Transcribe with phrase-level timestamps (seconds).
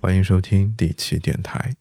[0.00, 1.72] 欢迎收听第七电台。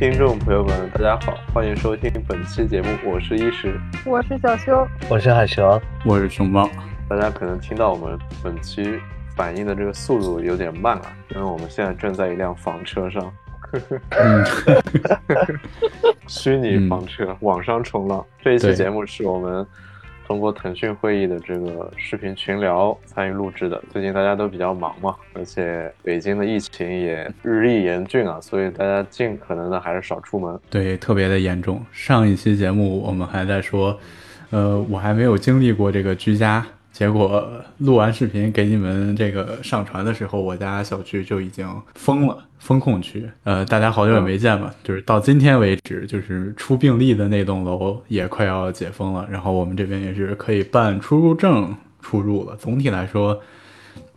[0.00, 6.68] 听众朋友们，大家好，欢迎收听本期节目，我是一石，我是小修，我是海蛇，我是熊猫。
[7.08, 8.98] 大家可能听到我们本期
[9.36, 13.32] 反应的这个速度有点慢啊，因为我们现在正在一辆房车上，
[16.26, 18.24] 虚拟房车，网上冲浪。
[18.42, 19.66] 这一期节目是我们
[20.26, 23.82] 通过腾讯会议的这个视频群聊参与录制的。
[23.90, 30.58] 最近大家都比较忙嘛，而且北京的疫情也日益严峻啊，所以大家尽可能的还是少出门。
[30.70, 31.84] 对，特别的严重。
[31.90, 33.98] 上一期节目我们还在说，
[34.50, 36.64] 呃，我还没有经历过这个居家。
[36.92, 37.42] 结果
[37.78, 43.26] 录完视频给你们这个上传的时候，我家小区就已经封了封控区。
[43.44, 49.26] 呃，大家好久也没见嘛，就是到今天为止，就是出病例的那栋楼也快要解封了。
[49.30, 52.54] 然后我们这边也是可以办出入证出入了。
[52.56, 53.40] 总体来说，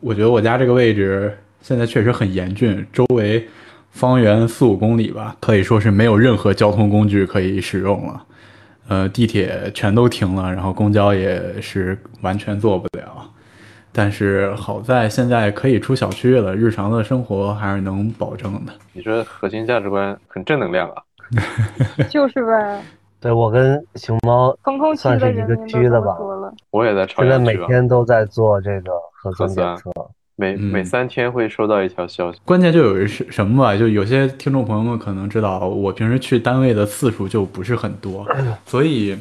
[0.02, 3.47] 我觉得我家这个位置现在确实很严峻，周围
[3.91, 8.22] 方圆四五公里吧，可以说是没有任何交通工具可以使用了。
[8.88, 13.30] 呃，地铁全都停了，然后公交也是完全坐不了。
[13.91, 18.73] 但是好在现在可以出小区了，日常的生活还是能保证的。
[18.94, 21.02] 你说核心价值观很正能量啊？
[22.11, 22.81] 就是呗。
[23.22, 24.56] 对我跟熊猫
[24.95, 26.16] 算是一个区的吧。
[26.69, 29.91] 我也在朝阳现在每天都在做这个核酸检测。
[30.38, 33.78] 每每三天会收到一条消息，关键就有是什么吧？
[33.78, 38.28] 就有些听众朋友们可能知道，我平时去单位的次数就不是很多，
[38.66, 39.17] 所以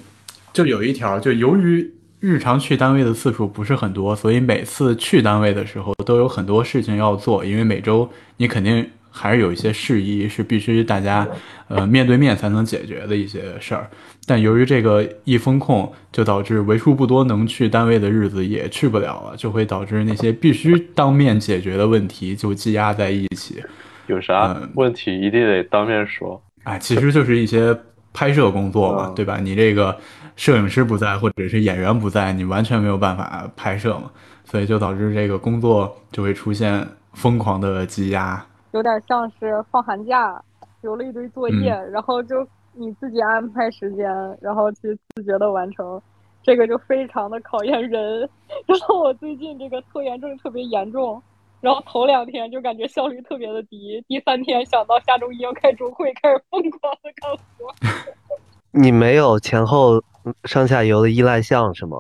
[0.52, 1.88] 就有一条，就由于
[2.20, 8.86] 日常去单位的次数不是很多，所以每次去单位的时候都有很多事情要做，因为每周你肯定。
[9.16, 11.26] 还是有一些事宜是必须大家，
[11.68, 13.88] 呃，面对面才能解决的一些事儿。
[14.26, 23.62] 但由于这个一封控，就导致为数不多能去单位的日子也去不了了，就会导致那些必须当面解决的问题就积压在一起。
[24.08, 26.42] 有啥问题一定得当面说。
[26.64, 27.76] 哎，其实就是一些
[28.12, 29.38] 拍摄工作嘛，对吧？
[29.38, 29.96] 你这个
[30.34, 34.10] 摄影师不在，或者是演员不在，你完全没有办法拍摄嘛，
[34.44, 38.44] 所以就导致这个工作就会出现疯狂的积压。
[38.74, 40.42] 有点像是放寒假，
[40.80, 44.04] 留了一堆作业，然后就你自己安排时间，
[44.40, 46.02] 然后去自觉的完成，
[46.42, 48.28] 这个就非常的考验人。
[48.66, 51.22] 然后我最近这个拖延症特别严重，
[51.60, 57.72] 然后头两天就感觉效率特别的低，第三天想到下周一要开周会，开始疯狂的干活。
[58.76, 60.02] 你没有前后
[60.42, 61.98] 上下游的依赖项是吗？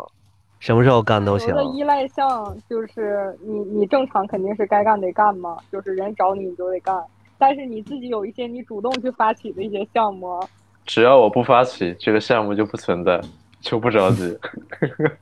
[0.64, 1.54] 什么时候干都行。
[1.54, 6.98] 的依赖项就是你，你正常肯定是该干得干嘛，就是人找你你就得干。
[7.36, 10.42] 但是你自己有一些你主动去发起的一些项目，
[10.86, 13.20] 只要我不发起，这个项目就不存在，
[13.60, 14.38] 就不着急。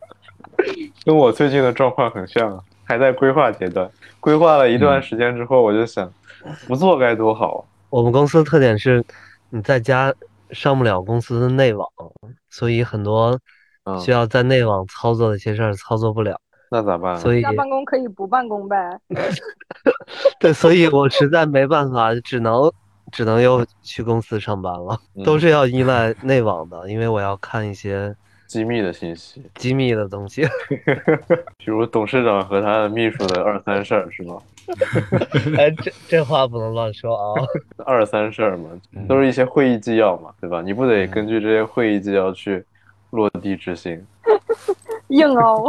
[1.05, 3.91] 跟我最近的状况很像，还在规划阶段。
[4.21, 6.09] 规划了一段时间之后，我就想，
[6.69, 7.67] 不做该多好。
[7.91, 9.05] 我们公司的特点是，
[9.51, 10.15] 你在家
[10.53, 11.89] 上不了公司的内网，
[12.49, 13.37] 所以很多。
[14.01, 16.39] 需要在内网操作的一些事儿操作不了，
[16.71, 17.17] 那咋办？
[17.17, 18.77] 所以下办公可以不办公呗。
[20.39, 22.71] 对，所以我实在没办法，只能
[23.11, 24.99] 只能又去公司上班了。
[25.25, 28.15] 都是要依赖内网的，因为我要看一些
[28.47, 30.47] 机密的信息、机密的东西，
[31.59, 34.39] 比如董事长和他的秘书的二三事儿，是吗？
[35.59, 37.43] 哎，这这话不能乱说啊！
[37.85, 38.71] 二三事儿嘛，
[39.09, 40.63] 都是一些会议纪要嘛，对吧？
[40.63, 42.65] 你不得根据这些会议纪要去。
[43.13, 44.07] 落地执行，
[45.09, 45.65] 硬凹。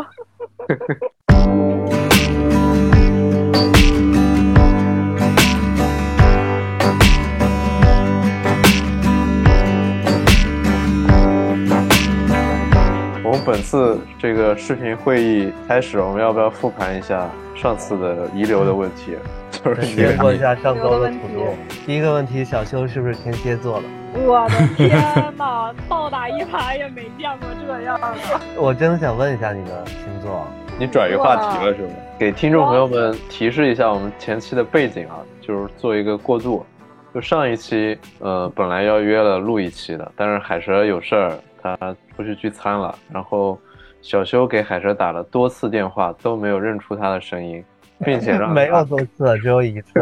[13.26, 19.18] 我们本次这个视频会议开始，我们要不要复盘一下上次的遗留的问题？
[19.64, 21.56] 就是先说一下上周的图录。
[21.86, 23.86] 第一个问题，小修是不是天蝎座的？
[24.26, 25.00] 我的天
[25.38, 28.14] 哪，倒打一耙也没见过这样的。
[28.60, 30.46] 我真的想问一下你的星座，
[30.78, 31.90] 你转移话题了是吗？
[32.20, 36.66] 给听众朋友们提示一下我们前期的背景啊，就是做一个过渡。
[37.14, 41.78] 就上一期，呃，本来要约了录一期的，但是海蛇有事儿，他
[42.16, 42.94] 出去聚餐了。
[43.12, 43.58] 然后
[44.02, 47.64] 小修给海蛇打了多次电话，都没有认出他的声音，
[48.04, 49.94] 并且让没有多次，只有一次。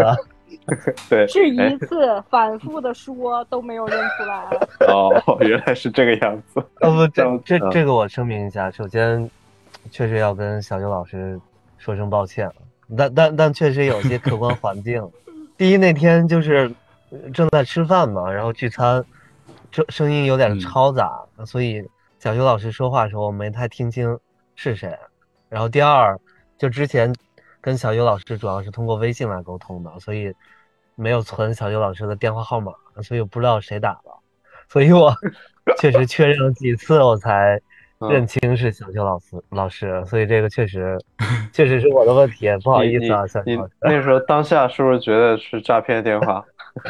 [1.09, 4.45] 对，是一次反复的说都没有认出来。
[4.87, 6.59] 哦，原来是这个样子。
[6.81, 9.29] 哦不，这这这个我声明一下，首先
[9.89, 11.39] 确实要跟小邱老师
[11.77, 12.49] 说声抱歉，
[12.95, 15.01] 但但但确实有些客观环境。
[15.57, 16.71] 第一那天就是
[17.33, 19.03] 正在吃饭嘛，然后聚餐，
[19.71, 21.83] 这声音有点嘈杂，所以
[22.19, 24.17] 小修老师说话的时候我没太听清
[24.55, 24.95] 是谁。
[25.49, 26.17] 然后第二，
[26.57, 27.13] 就之前
[27.61, 30.33] 跟小优老师主要是通过微信来沟通的，所以
[30.95, 32.73] 没有存小优老师的电话号码，
[33.03, 34.19] 所以我不知道谁打了，
[34.67, 35.13] 所以我
[35.79, 37.61] 确实确认了几次我才
[38.09, 40.99] 认清是小修老师老师，所以这个确实
[41.53, 43.73] 确实是我的问题，不好意思啊，小修老师。
[43.81, 46.43] 那时候当下是不是觉得是诈骗电话？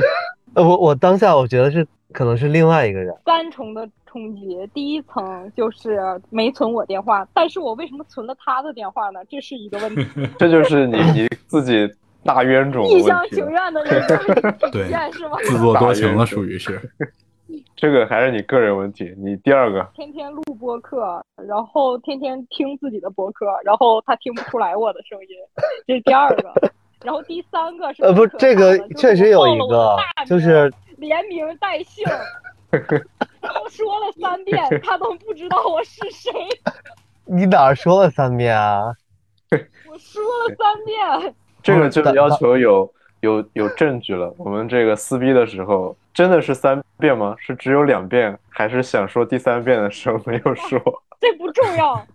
[0.55, 3.15] 呃，我我当下我觉得是可能是另外一个人。
[3.25, 5.99] 三重的冲击，第一层就是
[6.29, 9.19] 没存我电话，但是我为什么存了他的电话呢？
[9.29, 10.05] 这是一个问题。
[10.37, 11.89] 这就是你你自己
[12.23, 15.37] 大冤种，一厢情愿的那种体现是吗？
[15.43, 16.79] 自作多情了，属于是。
[17.75, 19.13] 这个还是你个人问题。
[19.17, 25.35] 你第二个，天天录播客，然后天天听自己的播客，然后他听不出来我的声音，
[25.85, 26.53] 这是第二个。
[27.03, 29.97] 然后第三个是呃不，这个确实有一个，
[30.27, 32.05] 就是连名带姓，
[33.41, 36.31] 然后说了三遍，他都不知道我是谁。
[37.25, 38.93] 你哪儿说了三遍啊？
[39.49, 41.35] 我说了三遍。
[41.63, 44.33] 这个就要求有有有证据了。
[44.37, 47.35] 我们这个撕逼的时候，真的是三遍吗？
[47.39, 50.79] 是只有两遍，还是想说第三遍的时候没有说？
[51.19, 52.05] 这不重要。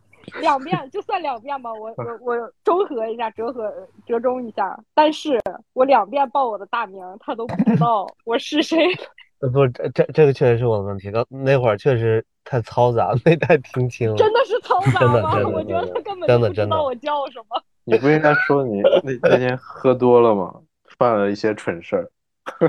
[0.41, 3.73] 两遍就算两遍吧，我我我中和一下，折合
[4.07, 4.79] 折中一下。
[4.95, 5.41] 但是
[5.73, 8.79] 我两遍报我的大名，他都不知道我是谁。
[9.41, 11.11] 呃，不，这这这个确实是我的问题。
[11.11, 14.17] 刚那会儿确实太嘈杂，没太听清。
[14.17, 15.39] 真的是嘈杂吗？
[15.47, 17.63] 我觉得他根本就不知道我叫什么。
[17.85, 20.55] 你不应该说你那那天喝多了吗？
[20.99, 22.11] 犯了一些蠢事儿。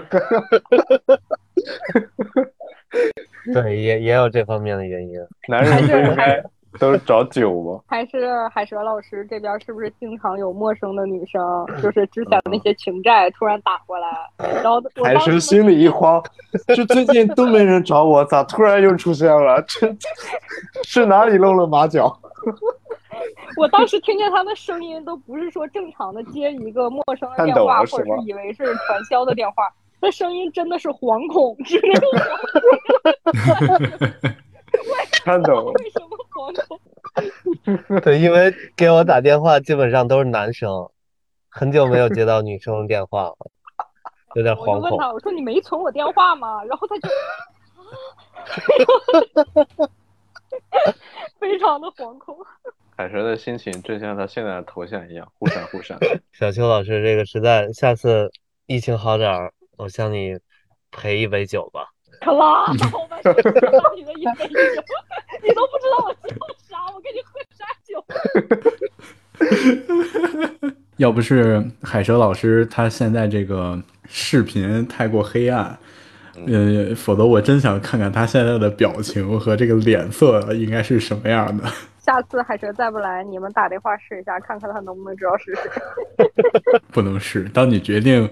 [3.53, 5.17] 对，也也有这方面的原因。
[5.47, 6.43] 男人不应该。
[6.79, 7.79] 都是找酒吗？
[7.87, 14.07] 还是海蛇老师这边是不是经常有陌生的女生，就是之前的那些情债突然打过来，
[14.61, 16.21] 然后海蛇心里一慌，
[16.75, 19.61] 就最近都没人找我，咋突然又出现了？
[19.67, 19.95] 这
[20.83, 22.17] 是哪里露了马脚？
[23.57, 29.63] 我当时听见他的声音，都不是说正常的接一个陌生的电话，或者是以为是传销的电话，
[29.99, 32.09] 那声音真的是惶恐，是那种
[35.27, 35.43] 惶恐。
[35.43, 35.73] 颤抖。
[35.73, 36.17] 为什么？
[38.01, 40.89] 对，因为给我打电话基本上都是男生，
[41.49, 43.35] 很久没有接到女生的电话了，
[44.35, 44.75] 有点惶恐。
[44.75, 46.63] 我问他，我说你没存我电话吗？
[46.63, 47.09] 然后他就，
[51.39, 52.37] 非常的惶恐。
[52.95, 55.97] 海蛇的心情正像他现在的头像一样，忽闪忽闪。
[56.33, 58.31] 小邱老师，这个实在，下次
[58.67, 60.37] 疫情好点儿，我向你
[60.91, 61.89] 赔一杯酒吧。
[62.27, 63.17] 可拉倒 吧！
[63.95, 64.53] 你的一杯酒，
[65.41, 66.35] 你都不知道我叫
[66.67, 67.63] 啥，我跟你喝啥
[70.59, 70.69] 酒？
[70.97, 75.77] 要不是海蛇老师他现在这个视频太过黑暗，
[76.47, 81.63] 呃，否则我真想看看他现在的表情和这个脸色应该是什么样的。
[82.07, 85.69] 下次海蛇再不来，你们打电话试一下，看看他能不能知道是谁。
[86.93, 87.43] 不能试。
[87.53, 88.29] 当你决定，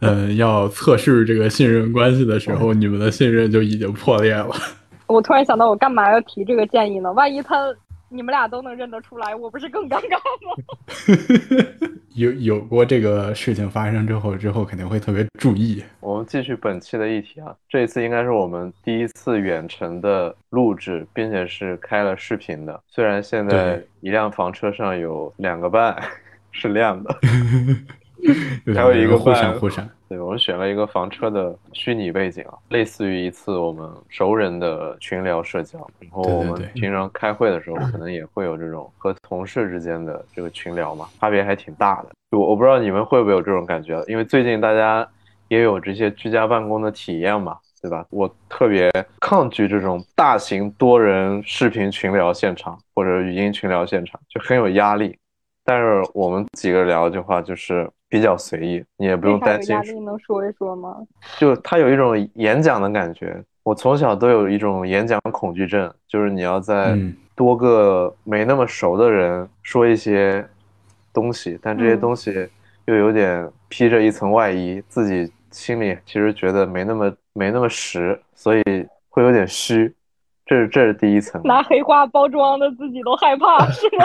[0.00, 4.50] 呃，要测试这个信任关系的时候，你们的信任就已经破裂了。
[5.08, 7.10] 我突然想到，我干嘛要提这个建议呢？
[7.14, 7.74] 万一他。
[8.08, 10.16] 你们俩都能认得出来，我不是更尴尬
[10.46, 11.88] 吗？
[12.14, 15.82] 有有过这个事情发生之后，之后肯定会特别注意。
[15.98, 22.80] 我们继续本期的议题啊，这一次应该是我们第一次远程的录制，并且是开了视频的。
[22.86, 26.00] 虽然现在一辆房车上有两个半
[26.52, 27.12] 是亮的。
[28.74, 35.78] 还有一个互闪互闪，对我们选了一个房车的虚拟背景啊，类似于一次我们熟人的群聊社交。
[35.98, 42.10] 然后我们平常开会的时候，可能也会有这种和同事之间的这个群聊嘛，差别还挺大的。
[42.30, 45.04] 我我不知道你们会不会有这种感觉，因为最近大家
[45.48, 48.06] 也有这些居家办公的体验嘛，对吧？
[48.10, 55.18] 我特别抗拒这种大型多人视频群聊现场或者语音群聊现场，就很有压力。
[55.64, 59.74] 但是我们几个聊的话，就是比较随意，你也不用担心。
[59.74, 60.96] 压力能说一说吗？
[61.36, 63.42] 就他有一种演讲的感觉。
[63.64, 66.96] 我从小都有一种演讲恐惧症，就是你要在
[67.34, 70.46] 多个没那么熟的人说一些
[71.12, 72.48] 东西，但这些东西
[72.84, 78.62] 又有点披着一层外衣，自己心里其实觉得没那么没那么实，所以
[79.08, 79.92] 会有点虚。
[80.46, 84.04] 这是这是第一层，拿黑话包装的自己都害怕，是吗？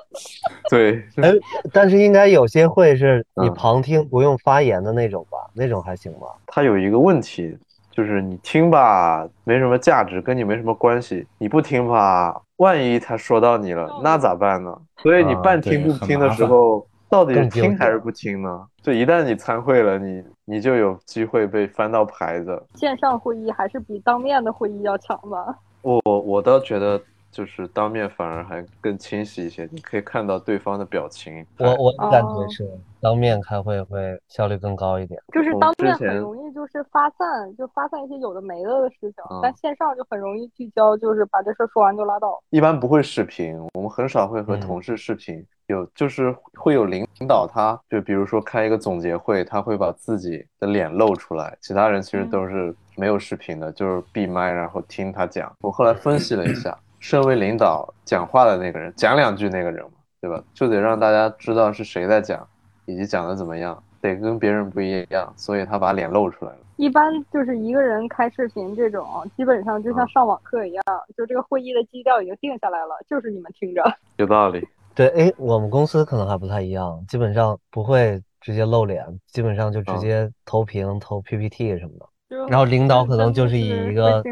[0.70, 1.30] 对，哎，
[1.72, 5.38] 但是应该有些会是你旁听不用发言的那种吧？
[5.54, 6.28] 那种还行吧？
[6.46, 7.56] 它有一个问题，
[7.90, 14.74] 就是你听吧没什么价值，跟你没什么关系；你不听吧，万一他说到你了，那咋办呢？
[15.02, 18.66] 所以你半听不听的时候，到底是听还是不听呢？
[18.82, 22.64] 就一旦你参会了，你你就有机会被翻到牌子。
[22.76, 25.54] 线上会议还是比当面的会议要强吧？
[26.04, 27.00] 我我倒觉得，
[27.30, 31.46] 就是当面反而还更清晰一些，你可以看到对方的表情。
[31.58, 32.68] 我我感哦觉是，
[33.00, 35.20] 当面开会会效率更高一点。
[35.32, 42.42] 就是当面很容易就是发散，就发散一些有的没的的事情，嗯但线上就很容易聚焦，就是把这事儿说完就拉倒。
[42.50, 45.46] 一般不会视频，我们很少会和嗯同事视频。
[45.66, 55.52] 有就是会有领导他，就比如说开一个总结会，他会把自己的脸露出来，其他人其实都是没有视频的，就是闭麦然后听他讲。
[55.60, 60.42] 我后来分析了一下，身为领导讲话的那个人，讲两句那个人嘛，对吧？
[60.54, 62.46] 就得让大家知道是谁在讲，
[62.84, 66.58] 以及讲的怎么样，得跟别人不一样，所以他把脸露出来了。
[66.76, 69.04] 一般就是一个人开视频这种，
[69.36, 70.84] 基本上就像上网课一样，
[71.16, 73.82] 就这个会议的基调已经定下来了，就是你们听着。
[74.18, 74.64] 有道理。
[74.96, 82.06] 对，哎，我们公司可能还不太一样，基本上不会直接露脸，基本上就直嗯接投屏、投 PPT 什么的。
[82.48, 84.22] 然后领导可能就是以一个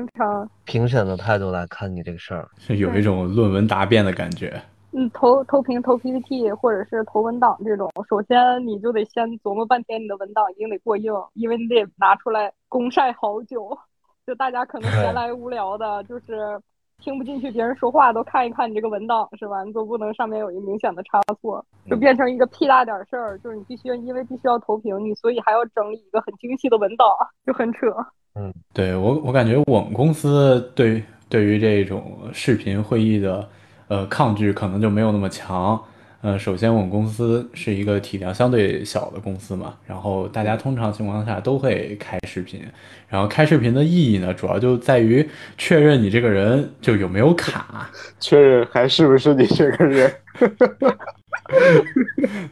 [0.64, 2.48] 评审的态度来看你这个事儿。
[2.56, 4.58] 是有一种论文答辩的感觉。
[4.92, 13.76] 嗯，投投屏、投 PPT 或者是投文档这种，首先你就得先琢磨半天你的文档一定得过硬，因为你得拿出来公晒好久。
[14.26, 16.58] 就大家可能闲来无聊的，就是
[17.04, 19.62] 听不进去别人说话，都看一看你这个文档是吧？
[19.62, 27.06] 你总不能上面有一明显的差错，就变成一个屁大点事儿，就是你必须因为必须要投屏，你所以还要整理一个很精细的文档，
[27.44, 27.94] 就很扯。
[28.36, 33.46] 嗯对我，我感觉我们公司对对于这种视频会议的
[33.88, 35.78] 呃抗拒可能就没有那么强。
[36.24, 42.62] 呃，首先我们公司是一个体量相对小的公司嘛，然后大家通常情况下都会开视频，
[43.06, 45.28] 然后开视频的意义呢，主要就在于
[45.58, 47.90] 确认你这个人就有没有卡。
[48.18, 50.10] 确认还是不是你这个人？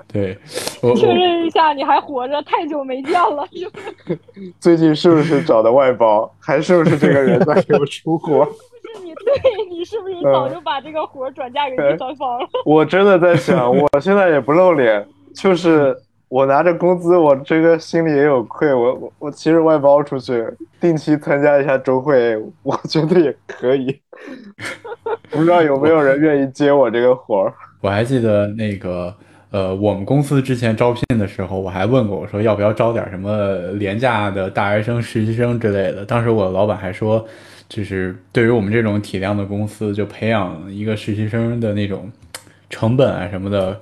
[0.06, 0.36] 对，
[0.82, 3.48] 我确认一下你还活着，太久没见了。
[4.60, 6.30] 最近是不是找的外包？
[6.38, 8.46] 还是不是这个人在给我出活？
[8.94, 12.48] 是你对你是不是 早就把这个活转嫁给第三方了？
[12.64, 15.96] 我真的在想，我现在也不露脸，就是
[16.28, 18.72] 我拿着工资，我这个心里也有愧。
[18.72, 20.44] 我我我其实外包出去，
[20.80, 24.00] 定期参加一下周会，我觉得也可以。
[25.30, 27.54] 不知道有没有人愿意接我这个活儿？
[27.80, 29.12] 我还记得那个，
[29.50, 36.04] 呃，我们公司之前招聘的时候，我还问过，我说要不要招点什么廉价的大学生、实习生之类的。
[36.04, 37.26] 当时我老板还说，
[37.74, 42.12] 就是对于我们这种体量的公司，就培养一个实习生的那种
[42.68, 43.80] 成本啊什么的，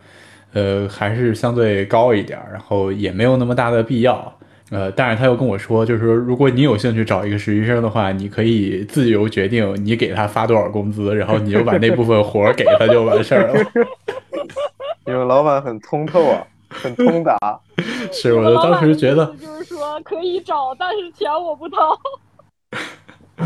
[0.53, 4.33] 呃，还是相对高一点儿，然后也没有那么大的必要。
[4.71, 13.55] 呃，但是他又跟我说，就是说，如果你有兴趣找一个实习生的话，你可以自由决定你给他发多少工资，然后你就把那部分活儿给他就完事儿了。
[15.05, 17.37] 你们老板很通透啊，很通达。
[18.13, 21.99] 是，我就当时觉得， 就是说可以找，但是钱我不掏。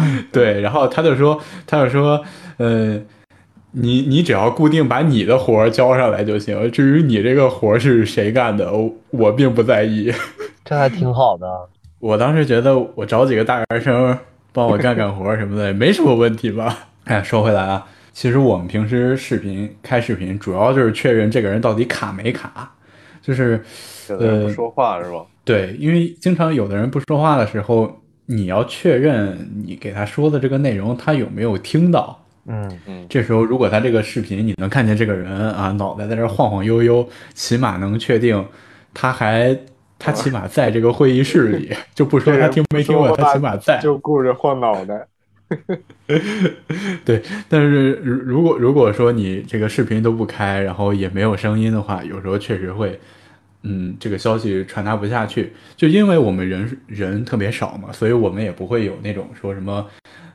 [0.33, 2.23] 对，然后他就说，他就说，
[2.59, 3.01] 呃，
[3.73, 10.13] 你你只要固定把你的活儿交上来就行，至于你这个活儿是谁干的，我我并不在意。
[10.65, 11.47] 这还挺好的。
[11.99, 14.17] 我当时觉得我找几个大学生
[14.53, 16.87] 帮我干干活什么的，也没什么问题吧。
[17.05, 22.71] 哎，说回来啊，其实我们平时视频开视频，主要就是确认这个人到底卡没卡，
[23.23, 23.63] 就是
[24.09, 25.25] 呃不说话是吧？
[25.45, 32.21] 对，因为经常有的人不说话的时候，你要确认你给他说的这个内容他有没有听到。
[32.47, 38.47] 嗯，嗯，这时候，如果他这个视频你能看见这个人啊，脑袋在这晃晃悠悠，起码能确定
[38.93, 39.59] 他还
[39.99, 43.81] 他起码在这个会议室里， 就不说他听没听过，他起码在。
[43.81, 45.07] 就顾着晃脑袋。
[47.05, 52.99] 对，但是如如果如果说你这个视频都不开，然后也没有声音的话，有时候确实会，
[53.67, 55.53] 嗯，这个消息传达不下去。
[55.75, 59.87] 就因为我们人人特别少嘛，所以我们也不会有那种说什么，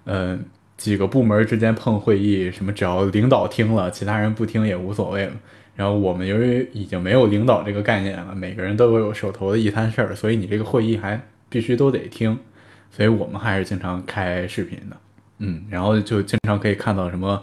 [0.04, 0.38] 呃，
[0.78, 5.34] 几个部门之间碰会议，什么只要领导听了，其他人不听也无所谓了。
[5.76, 12.38] 然后我们由于已经没有领导这个概念了，每个人都有手头的一摊事儿，所以你这个会议还必须都得听，
[12.92, 14.98] 所以我们还是经常开视频的。
[15.38, 17.42] 嗯，然后就经常可以看到什么，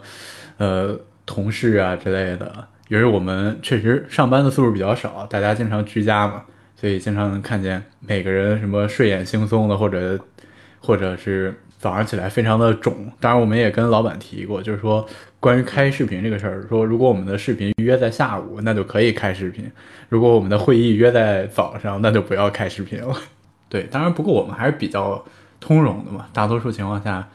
[0.57, 2.67] 呃，同事啊之类的。
[2.89, 6.43] 由于我们确实上班的次数比较少，大家经常居家嘛，
[6.75, 10.19] 所以经常能看见每个人什么睡眼惺忪的，或者
[10.79, 13.11] 或者是早上起来非常的肿。
[13.19, 15.05] 当然，我们也跟老板提过，就是说
[15.39, 19.65] 关于开视频这个事儿，说如果我们的视频约在下午，那就可以开视频；
[20.09, 23.13] 如果我们的会议约在早上，那就不要开视频了。
[23.69, 25.23] 对，当然，不过我们还是比较
[25.59, 27.27] 通融的嘛，大多数情况下。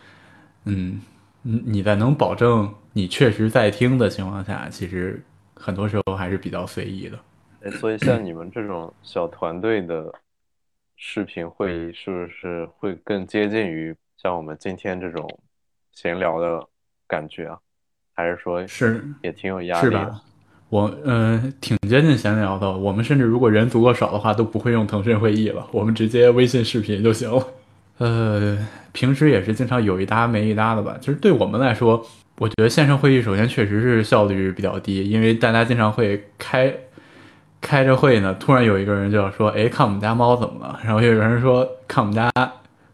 [0.64, 1.00] 嗯，
[1.42, 5.20] 你你在能保证你确实在听的情况下，其实
[5.62, 7.16] 很多时候还是比较随意的。
[7.64, 10.12] 哎，所以像你们这种小团队的
[10.96, 15.38] 视频会议，是不是会更接近于像我们今天这种
[15.92, 16.66] 闲聊的
[17.06, 17.58] 感觉啊？
[18.14, 20.00] 还是说是也挺有压力的？
[20.00, 20.22] 是吧？
[20.68, 22.70] 我嗯、呃挺接近闲聊的。
[22.70, 27.46] 我们甚至如果人足够少的话，都不会用腾讯会议了，我们直接微信视频就行了。
[27.98, 28.58] 呃，
[28.92, 30.96] 平时也是经常有一搭没一搭的吧。
[31.00, 32.04] 其实对我们来说，
[32.38, 36.72] 我觉得线上会议首先确实是效率比较低，因为大家经常会开
[37.60, 42.30] 开着会呢，突然有一个人就要说：“哎，看我们家猫怎么了？”然后又有人说：“看我们家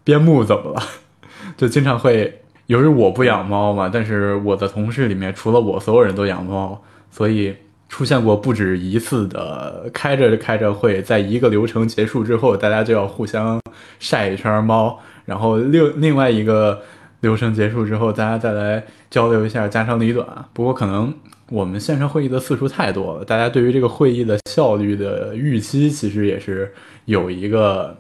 [0.05, 0.83] 边牧怎么了？”
[1.57, 6.79] 就经常会，由于我不养猫嘛，但是我的同事里面除了我，所有人都养猫，
[7.11, 7.57] 所以
[7.89, 13.59] 出现过不止一次的开着开着会，在一个流程结束之后，大家就要互相
[13.99, 16.83] 晒一圈猫，然后另另外一个
[17.21, 20.27] 流程结束之后，大家再来交流一下家长里短。
[20.53, 21.13] 不过可能
[21.51, 26.73] 我们线上会议的次数太多了，大家对于这个会议的效率的预期其实也是
[27.07, 27.97] 有一个，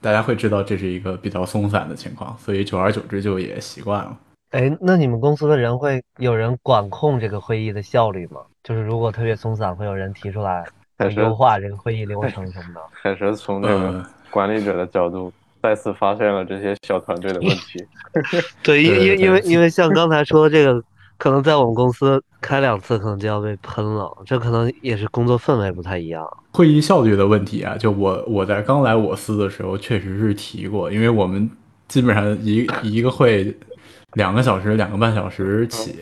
[0.00, 4.16] 大家会知道这是一个比较松散的情况，所以久而久之就也习惯了。
[4.50, 8.40] 哎，那你们公司的人会有人管控这个会议的效率吗？
[8.62, 10.64] 就是如果特别松散，会有人提出来
[11.16, 12.80] 优化这个会议流程什么的。
[13.02, 15.32] 还是从那个呃管理者的角度
[15.66, 17.84] 再次发现了这些小团队的问题？
[18.62, 20.80] 对，因因因为因为像刚才说的这个，
[21.18, 24.16] 可能在我们公司开两次，可能就要被喷了。
[24.24, 26.24] 这可能也是工作氛围不太一样。
[26.52, 31.50] 会议效率的问题啊，就我我在刚来我司的时候确实是提过，因为我们
[31.88, 33.52] 基本上一一个会
[34.12, 35.96] 两个小时、两个半小时起，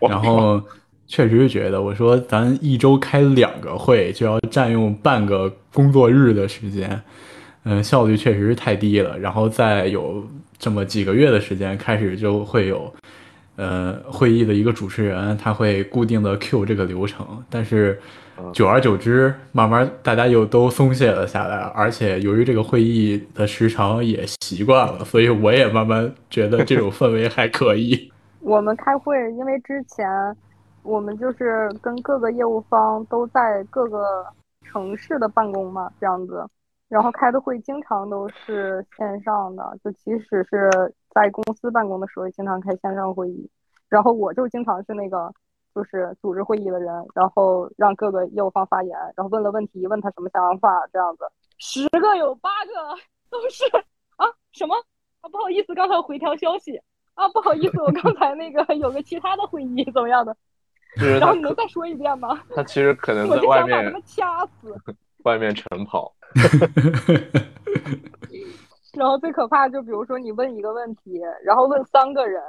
[0.00, 0.58] 然后
[1.06, 7.02] 确实是觉得我说咱一周开两个会就要占用半个工作日的时间，
[7.64, 9.18] 嗯，效率确实是太低了。
[9.18, 10.24] 然后再有
[10.58, 12.92] 这么几个月的时间，开始就会有。
[13.56, 17.96] 呃，会议的一个主持人他会固定的 Q 这个流程，但是
[18.52, 28.10] 久而久之，慢慢大家又都松懈了下来，而且由于这个会议的时长也习惯了，所以我也慢慢觉得这种氛围还可以。
[28.42, 30.04] 我们开会，因为之前
[30.82, 34.26] 我们就是跟各个业务方都在各个
[34.64, 36.44] 城市的办公嘛，这样子，
[36.94, 40.70] 然后开的会经常都是线上的，就即使是
[41.10, 43.50] 在公司办公的时候，也经常开线上会议。
[43.88, 45.28] 然后我就经常是那个
[45.74, 51.24] 就是组织会议的人，然后让各个业务方发言，然后问了问题，问他什么想法，这样子，
[51.58, 52.72] 十个有八个
[53.28, 53.64] 都是
[54.14, 54.76] 啊什么
[55.20, 56.80] 啊不好意思，刚才回条消息。
[57.14, 60.36] 啊，不好意思，我刚才那个 有个其他的会议，怎么样的？
[61.18, 62.40] 然后你能再说一遍吗？
[62.54, 64.94] 他其实可能我在外面就想把他们掐死。
[65.24, 66.14] 外面晨跑，
[68.94, 72.42] 然后最可怕就比如说你问一个问题，然后问三个人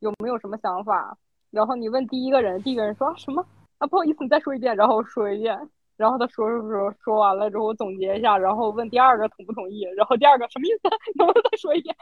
[0.00, 1.16] 有没有什么想法，
[1.50, 3.44] 然后你问第一个人，第一个人说、啊、什么
[3.78, 10.88] 啊不好意思，你再说一遍，然后说一遍，然后他说说说说完了之后我总结一下，然后问第二个同不同意，然后第二个什么意思？
[11.16, 11.94] 能不能再说一遍？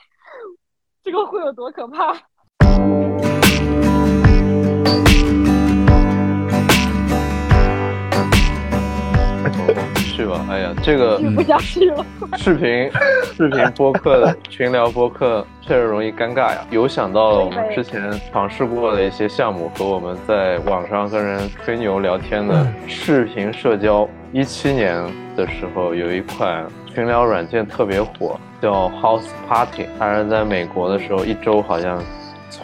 [1.02, 2.14] 这个会有多可怕？
[10.14, 10.46] 是吧？
[10.48, 12.06] 哎呀，这个听不下去了。
[12.36, 12.88] 视频
[13.36, 16.64] 视频播客的群聊播客确实容易尴尬呀。
[16.70, 24.08] 有想到了我们之前尝试过的一些项目和我们在网上跟人吹牛聊天的视频社交。
[24.32, 25.04] 一七年
[25.36, 32.00] 的时候有一款群聊软件特别火，叫 House Party，它是在美国的时候一周好像。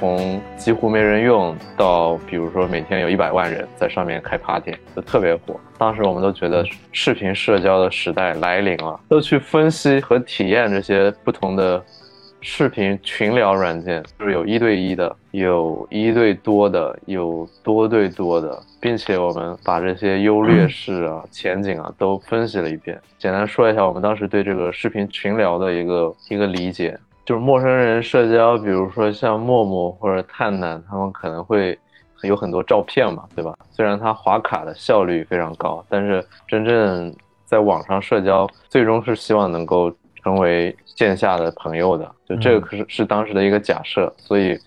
[0.01, 5.61] 从几乎没人用到，比如说每天有一百万人在上面开 party，就特别火。
[5.77, 11.85] 当时我们都觉得视频社交的时代来临了，都去分析和体验这些不同的
[12.41, 22.99] 视频群聊软件，就是有一对一的，有一对多的，有多对多的，并且我们把这些优劣势啊、前景啊都分析了一遍。
[23.19, 26.99] 简单说一下我们当时对这个视频群聊的一个一个理解。
[27.31, 31.79] 就是陌生人社交，比如说像陌陌或者探探，他们可能会
[32.25, 33.57] 有很多照片嘛，对吧？
[33.71, 37.14] 虽然它划卡的效率非常高，但是真正
[37.45, 42.12] 在网上社交，最终是希望能够成为线下的朋友的。
[42.29, 44.59] 就这个可是是当时的一个假设，所以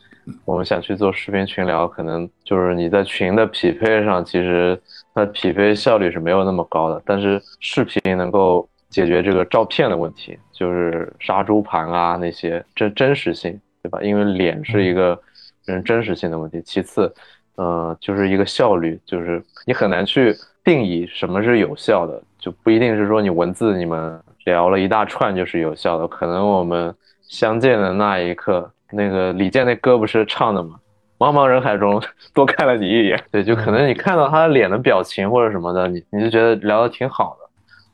[0.45, 4.81] 我们想去做视频群聊，可能就是你在群的匹配上，其实
[5.13, 8.65] 它匹配效率是没有那么高的，但是视频能够。
[8.93, 13.99] 解决这个照片的问题，就是杀猪盘啊那些真真实性，对吧？
[14.03, 15.19] 因为脸是一个
[15.65, 16.61] 人真实性的问题。
[16.63, 17.11] 其次，
[17.55, 26.93] 呃，就是一个效率，就是你很难去定义什么是有效的，就不一定是说你文字你们聊了一大串就是有效的，可能我们
[27.27, 30.75] 相见的那一刻，那个李健那歌不是唱的吗
[31.17, 32.01] 茫茫人海中
[32.33, 33.23] 多看了你一眼。
[33.31, 37.42] 对，就可能你看到他脸的表情或者什么的，你你就觉得聊的挺好的，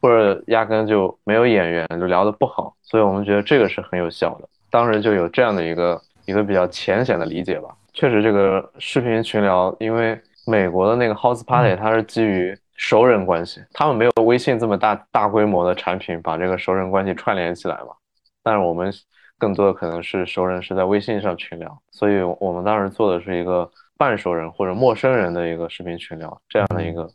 [0.01, 4.47] 或者压根就没有演员就聊得不好，所以我们觉得这个是很有效的。
[4.69, 7.69] 当时就有这样的一个一个比较浅显的理解吧。
[7.93, 17.93] 确实，这个视频群聊，因为美国的那个 House Party 它是基于熟人关系，他们没有微信这么大大规模的产品把这个熟人关系串联起来嘛。
[18.43, 18.93] 但是我们
[19.37, 27.09] 更多的可能是熟人是在微信上群聊，所以我们当时做的是一个半熟人或者陌生人的一个视频群聊这样的一个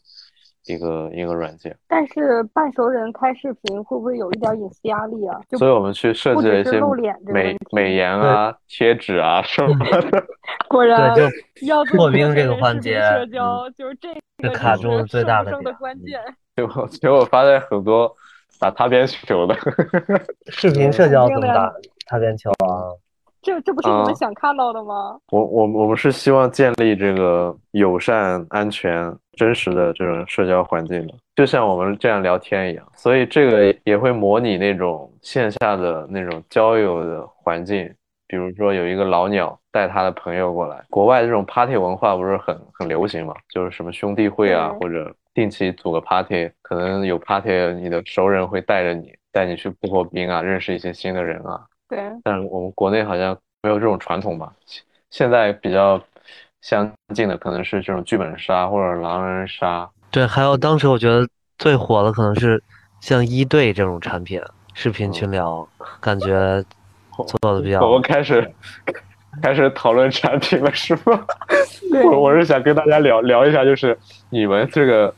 [0.66, 1.77] 一个一个软件。
[1.88, 5.40] 但是半熟人开视频会不会有一点隐私压力啊？
[5.59, 6.81] 所以我们去设计了一些
[7.27, 10.24] 美美颜啊、贴纸啊什么的。
[10.68, 11.29] 果然对，
[11.66, 16.20] 就 破冰这个环节社交就是这个是卡就是住最大的关键。
[16.57, 18.12] 结果结果发现很多
[18.61, 19.57] 打擦边球的。
[20.48, 21.72] 视频社交怎么打
[22.09, 22.92] 擦边球啊？
[23.42, 25.18] 这这不是你啊们想看到的吗？
[25.31, 32.87] 我我我们是希望建立这个友善、安全、真实的这种社交环境的，就像我们这样聊天一样。
[32.97, 37.92] 所以这个也会模拟那种线下的那种交友的环境，
[38.27, 51.61] 比如说有一个老鸟带他的朋友过来，国外这种 party 文化不是很很流行嘛，就是什么兄弟会啊，或者定期组个 party，可能有 party，你的熟人会带着你，带你去破破冰啊，认识一些新的人啊。
[51.88, 54.53] 对，但是我们国内好像没有这种传统吧。
[54.64, 56.01] 现现在比较
[56.64, 59.87] 相近的可能是这种剧本杀或者狼人杀。
[60.11, 62.62] 对，还有当时我觉得最火的可能是
[63.03, 64.40] 像一对这种产品，
[64.72, 65.68] 视频群聊，
[66.00, 66.64] 感觉
[67.42, 68.50] 做的比较我们开始
[69.42, 71.22] 开始讨论产品了，是吗？
[72.03, 73.98] 我我是想跟大家聊聊一下，就是
[74.31, 75.14] 你们这个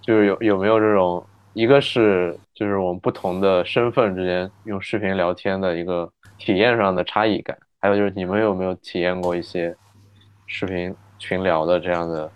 [0.00, 9.72] 就是有有没有这种，一个是就是我们不同的身份之间用视频聊天的一个体验上的差异感，还有就是你们有没有体验过一些
[10.48, 12.28] 视频群聊的这样的，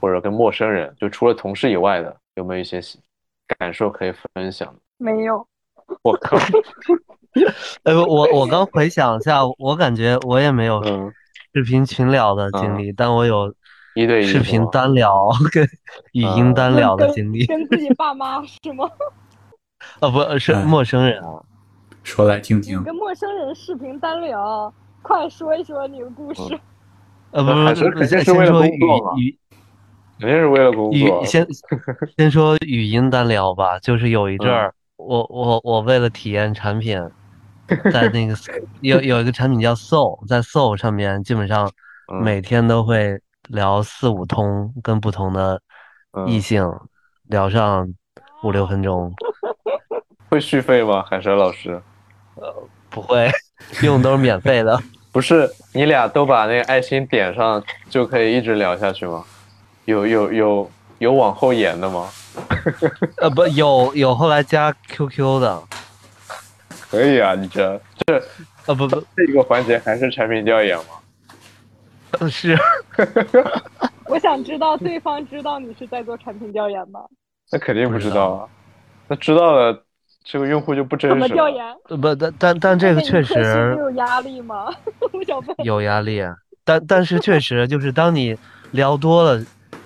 [0.00, 2.80] 或者跟陌生人，就除了同事以外的，有没有一些
[3.58, 4.74] 感受可以分享？
[4.96, 5.46] 没有。
[6.02, 6.36] 我靠，
[7.84, 11.10] 哎，我我刚回想一下，我感觉我也没有嗯，
[11.54, 13.54] 视频群聊的经历，但我有
[13.94, 15.64] 一对一视频单聊跟
[16.12, 17.46] 语音单聊的经历。
[17.46, 18.90] 跟自己爸妈是吗？
[20.00, 21.42] 啊，不是哎陌生人啊，
[22.02, 22.84] 说来听听你。
[22.84, 26.58] 跟陌生人视频单聊，快说一说你的故事。
[27.30, 29.38] 呃，不是不不，先肯定是为了先说语工作嘛语
[30.18, 31.24] 肯定是为了工作语，。
[31.24, 31.46] 先
[32.16, 37.00] 先说语音单聊吧，就是有一阵儿，我我我为了体验产品，
[37.92, 38.34] 在那个
[38.80, 41.70] 有有一个产品叫 Soul，在 Soul 上面基本上
[42.12, 45.60] 嗯每天都会聊四五通，跟不同的
[46.26, 46.72] 异嗯性
[47.28, 47.94] 聊上
[48.42, 49.12] 五六分钟，
[50.30, 51.04] 会续费吗？
[51.08, 51.80] 海蛇老师，
[52.34, 52.52] 呃
[52.90, 53.30] 不会
[53.82, 54.80] 用都是免费的。
[55.18, 59.24] 不是你俩都把那个爱心点上就可以一直聊下去吗？
[59.84, 62.08] 有有有有往后延的吗？
[63.18, 65.60] 呃，不有有后来加 QQ 的，
[66.88, 68.22] 可以啊，你这这
[68.66, 70.84] 呃不不这个环节还是产品调研吗？
[72.20, 72.56] 呃 是
[74.06, 77.00] 我想知道对方知道你是在做产品调研吗？
[77.50, 78.48] 那肯定不知道啊。
[79.08, 79.82] 那知道了，
[80.30, 81.26] 这个用户就不真怎么。
[81.28, 81.64] 调研？
[81.88, 84.66] 呃不但但但这个确实有压力吗？
[85.64, 86.22] 有压力，
[86.64, 88.36] 但但是确实就是当你
[88.72, 89.42] 聊多了，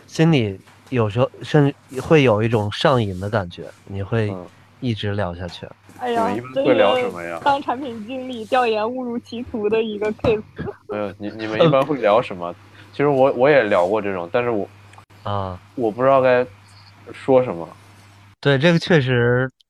[0.06, 0.58] 心里
[0.90, 4.44] 有时候甚至会有一种上瘾的感觉，你会嗯
[4.80, 5.64] 一直聊下去。
[6.00, 10.42] 哎呀你们一般，会聊什么呀当产品经理调研误入歧途的一个 case。
[10.90, 12.52] 没有，你你们一般会聊什么？
[12.90, 14.68] 其实我我也聊过这种，但是我
[15.22, 16.44] 啊，我不知道该
[17.12, 17.68] 说什么。
[18.40, 19.61] 对，这个确实啊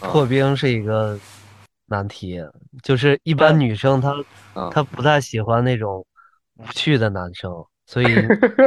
[0.00, 1.18] 破冰是一个
[1.86, 2.40] 难题，
[2.82, 4.12] 就是一般女生她
[4.54, 6.04] 嗯她不太喜欢那种
[6.56, 7.50] 无趣的男生，
[7.86, 8.06] 所以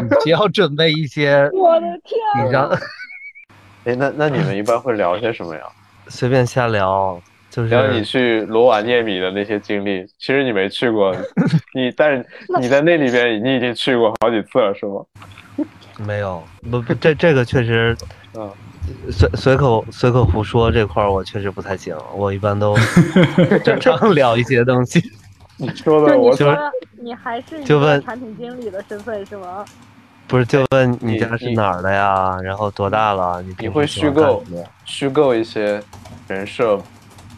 [0.01, 2.69] 你需要准备一些 我的天你让
[3.85, 5.61] 哎，那那你们一般会聊些什么呀？
[6.07, 11.15] 随便瞎聊，就聊你去罗瓦涅米的那些经历，其实你没去过，
[11.73, 12.25] 你但是
[12.59, 15.03] 你在那里边你已经去过好几次了，是吗？
[15.97, 17.95] 没有不不这这个确实
[18.33, 18.51] 嗯，
[19.11, 22.75] 随随口随口胡说这块儿我确实不太行，我一般都
[23.63, 25.01] 正常聊一些东西。
[25.57, 26.55] 你说的我你说
[26.99, 29.63] 你还是就问产品经理的身份是吗？
[30.27, 32.37] 不是，就问你家是哪儿的呀？
[32.41, 33.41] 然后多大了？
[33.41, 34.43] 你你会虚构
[34.85, 35.81] 虚构一些
[36.27, 36.81] 人设，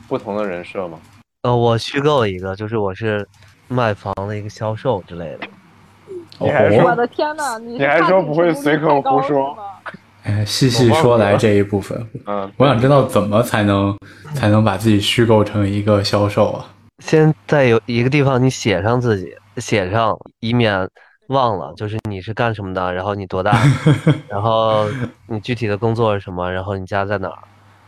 [0.07, 0.99] 不同的人设吗？
[1.41, 3.27] 呃，我虚构一个，就是我是
[3.67, 5.47] 卖房的一个销售之类的。
[6.39, 9.63] 你还说我的天呐，你还说不会随口胡说吗
[10.23, 13.97] 哎，细细说来这一部分， 嗯，我想知道怎么才能
[14.33, 16.65] 才能把自己虚构成一个销售啊？
[16.99, 20.87] 先在有一个地方你写上自己，写上，以免
[21.27, 23.51] 忘了，就是你是干什么的，然后你多大，
[24.29, 24.85] 然后
[25.27, 27.39] 你具体的工作是什么，然后你家在哪儿，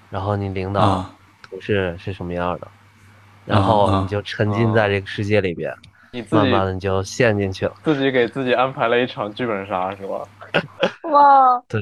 [0.10, 1.12] 然后你领导、啊
[1.48, 2.68] 同事是什么样的，
[3.46, 5.72] 然后你就沉浸在这个世界里边，
[6.12, 7.74] 你自己慢慢的你就陷进去了。
[7.84, 10.20] 自己给自己安排了一场剧本杀是吧？
[11.12, 11.82] 哇，对。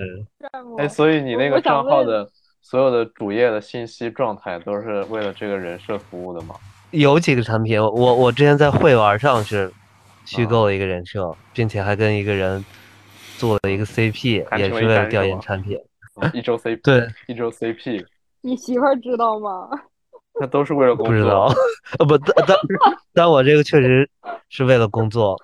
[0.78, 2.28] 哎，所以你那个账号的
[2.62, 6.56] 所有的主页的信息状态都是为了这个人设服务的吗？
[6.92, 9.72] 有几个产品，我我之前在会玩上是
[10.26, 12.64] 虚构了一个人设，并且还跟一个人
[13.38, 15.78] 做了一个 CP，也是为了调研产品。
[16.22, 18.06] 嗯一周 CP，对，一周 CP，
[18.42, 19.68] 你媳妇儿知道吗？
[20.40, 21.08] 那都是为了工作。
[21.08, 21.52] 不知道，
[21.98, 22.58] 呃不，但但
[23.16, 24.08] 但我这个确实
[24.50, 25.36] 是为了工作。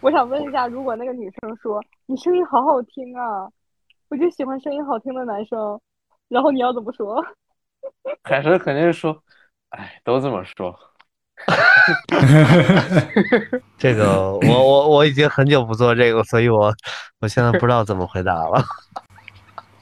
[0.00, 3.48] 我想问一下，如果那个女生说你声音好好听啊，
[4.08, 5.80] 我就喜欢声音好听的男生，
[6.28, 7.24] 然后你要怎么说？
[8.24, 9.16] 海神肯定是说，
[9.70, 10.78] 哎，都这么说。
[13.78, 16.72] 这个 我我我已经很久不做这个，所以我
[17.20, 18.62] 我现在不知道怎么回答了。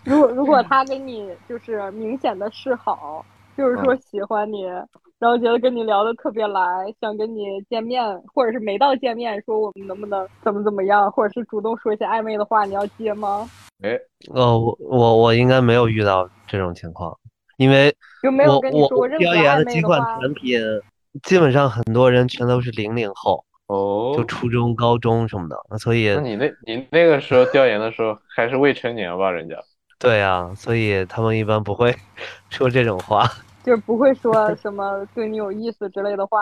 [0.04, 3.24] 如果如果他跟你就是明显的示好，
[3.57, 4.64] 就是说喜欢你，
[5.18, 6.62] 然后觉得跟你聊的特别来，
[7.00, 13.50] 想跟你见面，或者是没到见面，说我们能不能怎么怎么样，或者是主动说一些暧昧的话，你要接吗？
[13.83, 13.98] 哎，
[14.33, 17.16] 呃，我我我应该没有遇到这种情况，
[17.57, 20.00] 因为就没我有跟你我我说过任何调研暧的几款？
[20.00, 20.61] 产品，
[21.24, 29.33] 基本上很多人全都是零零后，哦，就初中、高中什么的，所以那你那你那个时候调研的时候还是未成年吧？
[29.33, 29.57] 人家
[29.98, 31.92] 对啊，所以他们一般不会
[32.50, 33.28] 说这种话。
[33.68, 36.40] 就是不会说什么对你有意思之类的话，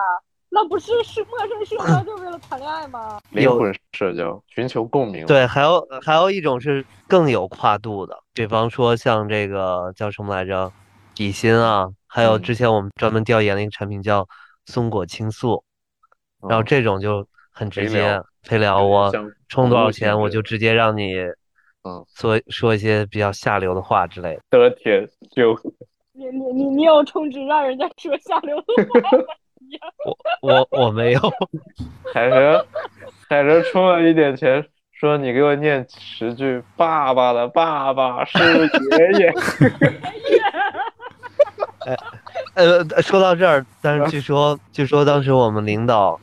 [0.48, 3.18] 那不是是陌生社交，就是为了谈恋爱吗？
[3.30, 10.70] 灵魂社交，寻求共鸣。，对，还有还有一种是更有跨度的，比方说像这个叫什么来着，
[11.16, 12.42] 底薪啊，还有嗯。
[12.42, 14.24] 之前我们专门调研的一个产品叫
[14.66, 15.64] 松果青素，
[16.48, 21.16] 然后这种就很直接陪聊，我像充多少钱，我就直接让你，
[21.82, 24.42] 嗯，说说一些比较下流的话之类的。
[24.48, 25.60] 得铁就
[26.16, 29.24] 你你你你有充值让人家说下流的话吗？
[30.42, 31.20] 我我没有，
[32.14, 32.64] 海神，
[33.28, 39.32] 海神充了一点钱，说你给我念十句“爸爸的爸爸是爷爷
[42.54, 46.18] 呃，说到这儿，但啊是据说据说当时我们领导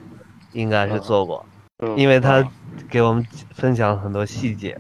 [0.54, 1.46] 应该是嗯做过，”，
[1.86, 2.52] 嗯因为他啊
[2.90, 4.78] 给我们分享了很多细节。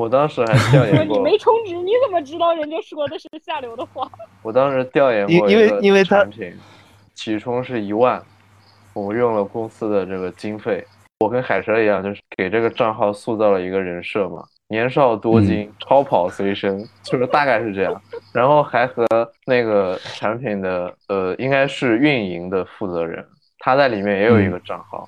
[0.00, 4.10] 我当时还调研过，你没充值，你怎么知道人家说的是下流的话？
[4.40, 6.54] 我当时调研因因为过一个因为他产品，
[7.12, 8.22] 起充是一万，
[8.94, 10.82] 我们用了公司的这个经费，
[11.18, 18.00] 我跟海蛇一样，就是给这个账号塑造了一个人设嘛，年少多金，超跑随身，就是大概是这样。
[18.32, 19.06] 然后还和
[19.44, 23.22] 那个产品的呃，应该是运营的负责人，
[23.58, 25.06] 他在里面也有一个账号。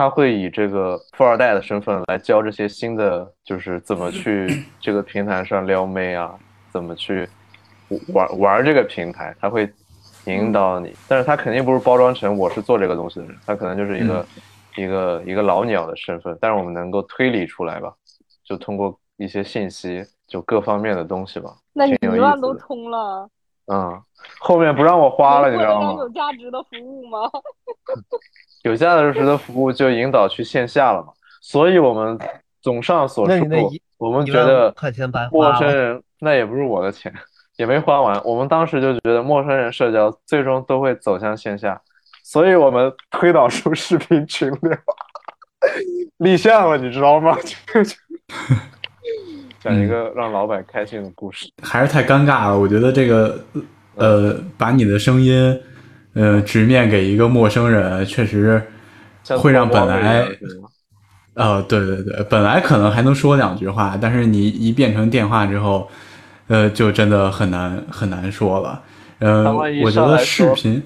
[0.00, 6.34] 他会以这个富二代的身份来教这些新的，就是怎么去 这个平台上撩妹啊，
[6.70, 7.28] 怎么去
[8.14, 9.70] 玩玩这个平台，他会
[10.24, 14.26] 引导你，但是他肯定不是包装成我是做这个东西的人，他可能就是一个、
[14.74, 17.92] 一个一个老鸟的身份，但是我们能够推理出来吧，
[18.42, 22.58] 就通过一些信息，就各方面的东西吧，那你都思的。
[22.66, 23.28] 充了，
[23.66, 24.00] 嗯，
[24.38, 26.08] 后面不让我花了，你知道吗有？
[26.10, 27.18] 价值的服务吗？
[28.64, 32.18] 有价值的服务就引导去线下了嘛，所以我们
[32.60, 33.44] 总上所述
[33.96, 34.74] 我们觉得
[35.30, 35.54] 陌。
[35.54, 37.12] 生人那也不是我的钱，
[37.56, 38.20] 也没花完。
[38.24, 41.80] 我们当时就觉得陌生人社交最终都会走向线下，
[42.22, 44.76] 所以我们推导出视频群聊，
[46.18, 47.36] 立项了，你知道吗？
[49.62, 51.48] 讲一个让老板开心的故事。
[51.62, 52.58] 还是太尴尬了。
[52.58, 53.38] 我觉得这个，
[53.94, 55.60] 呃，把你的声音，
[56.14, 58.62] 呃，直面给一个陌生人，确实
[59.38, 60.26] 会让本来
[61.34, 65.88] 呃，对对对，本来可能还能说两句话，但是你一变成电话之后，
[66.48, 68.82] 呃，就真的很难很难说了。
[69.20, 70.82] 呃，他万一我觉得视频，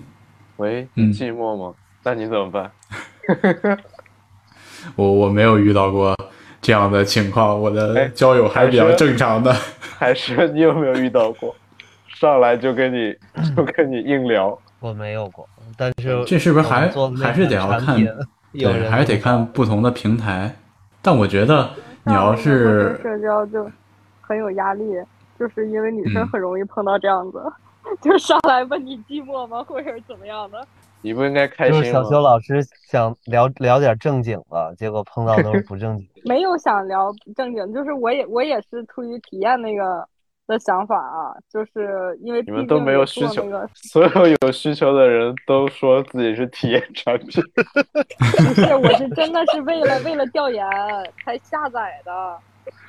[0.57, 1.73] 喂，嗯你寂寞吗？
[2.03, 2.71] 那你怎么办？
[4.97, 6.15] 我我没有遇到过
[6.65, 9.55] 这样的情况，我哎的交友还是比较正常的。
[9.99, 11.55] 还是你有没有遇到过？
[12.09, 13.15] 上来就跟你
[13.55, 15.47] 就跟你硬聊，我没有过，
[15.77, 16.89] 但是这是不是还
[17.23, 18.03] 还是得要看
[18.53, 20.51] 对，还是得看不同的平台。
[21.03, 21.69] 但我觉得
[22.05, 23.71] 你要是社交就
[24.23, 24.85] 很有压力，
[25.39, 27.43] 就是因为女生嗯很容易碰到这样子，
[28.01, 30.67] 就上来问你寂寞吗，或者是怎么样的。
[31.05, 32.03] 你不应该开就是小？
[32.05, 36.09] 修老师想聊聊点正经的，结果碰到都是 不正经。
[36.25, 40.09] 没有想聊正经，就是我也我也是出于体验那个
[40.47, 47.43] 的想法啊，就是因为你们都没有需求，所有有需求的人都说自己是体验产品。
[47.53, 50.67] 不是，我是 真的是为了为了调研
[51.23, 52.39] 才下载的，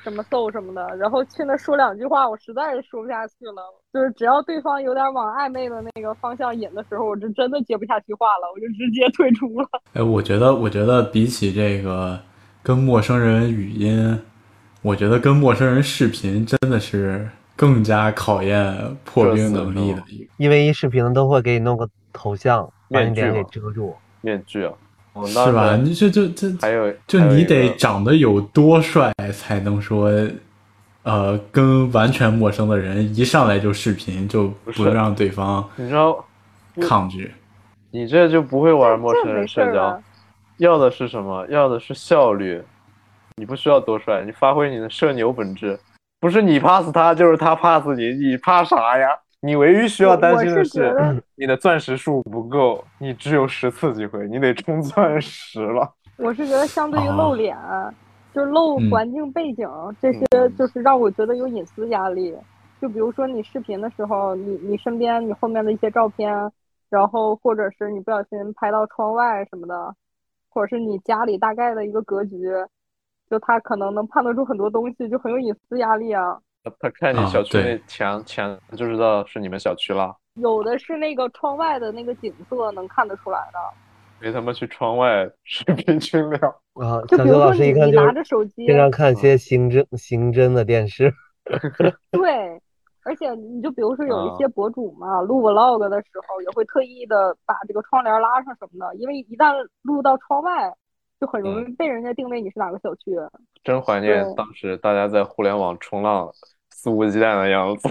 [0.02, 3.62] 什么搜什么的，然后去那说两句话，我实在是说不下去了。
[3.92, 9.68] 就是只要对方有点往暧昧的那个方向引的时候，我就真的接不下去话了，我就直接退出了。
[9.94, 12.20] 哎，我觉得，我觉得比起这个
[12.62, 14.20] 跟陌生人语音，
[14.82, 17.28] 我觉得跟陌生人视频真的是。
[17.58, 23.96] 更加考验破冰能力的一个，因为一视频都会给你弄个头像，把你脸给遮住。
[24.20, 24.74] 面具啊，
[25.24, 25.76] 是吧？
[25.76, 30.10] 你这就这还有，就你得长得有多帅才能说，
[31.04, 36.24] 呃，跟完全陌生的人一上来就视频，就不让对方你知道
[36.82, 37.32] 抗拒。
[37.92, 40.02] 你这就不会玩陌生人社交，
[40.58, 41.46] 要的是什么？
[41.48, 42.62] 要的是效率。
[43.36, 45.78] 你不需要多帅，你发挥你的社牛本质。
[46.18, 49.08] 不是你 pass 他，就是他 pass 你，你怕啥呀？
[49.46, 55.88] 你唯一需要担心的是你的钻石数不够，你只有十次机会，你得充钻石了。
[56.18, 57.56] 我是觉得相对于露脸，
[58.34, 59.68] 就是露环境背景
[60.02, 60.26] 这些，
[60.58, 62.36] 就是让我觉得有隐私压力。
[62.80, 66.34] 就比如说你视频的时候，你你身边你后面的一些照片，
[66.90, 69.94] 然后或者是你不小心拍到窗外什么的，
[70.48, 72.48] 或者是你家里大概的一个格局。
[73.30, 76.36] 就他可能能判断出很多东西，就很有隐私压力啊。
[76.80, 80.14] 他看你小区那墙墙就知道是你们小区了。
[80.34, 83.58] 有的是那个窗外的那个景色能看得出来的。
[84.20, 87.00] 没他妈去窗外视频群聊啊！
[87.08, 91.12] 小刘老师一看就经常看一些刑侦刑侦的电视。
[92.12, 92.60] 对，
[93.04, 100.72] 而且你就比如说有一些博主嘛，录 vlog 的时候也会特意的把这个窗帘拉上什么的，因为一旦录到窗外。
[101.18, 103.12] 就很容易被人家定位你是哪个小区。
[103.64, 106.30] 真怀念当时大家在互联网冲浪、
[106.86, 107.88] 肆无忌惮的样子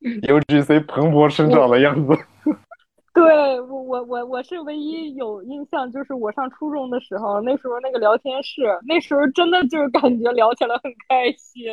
[0.00, 2.16] ，UGC 蓬勃生长的样子。
[3.12, 11.64] 对我我我我是唯一有印象，就是我上初中的时候，那时候那个聊天室，那时候真的就是感觉聊起来很开心，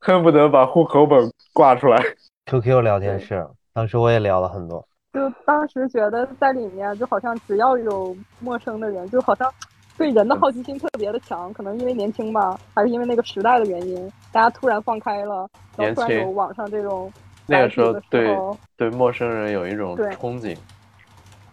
[0.00, 2.02] 恨不得把户口本挂出来。
[2.46, 4.82] QQ 聊天室，当时我也聊了很多。
[5.12, 9.52] 就当时觉得在里面，就好像只要有陌生的人，就好像
[10.00, 11.52] 对人的好奇心特别的强。
[11.52, 17.12] 可能因为年轻吧，还是因为那个时代的原因，大家突然放开了，然后突然有网上这种
[17.46, 18.34] 那个时候对
[18.78, 20.56] 对陌生人有一种憧憬，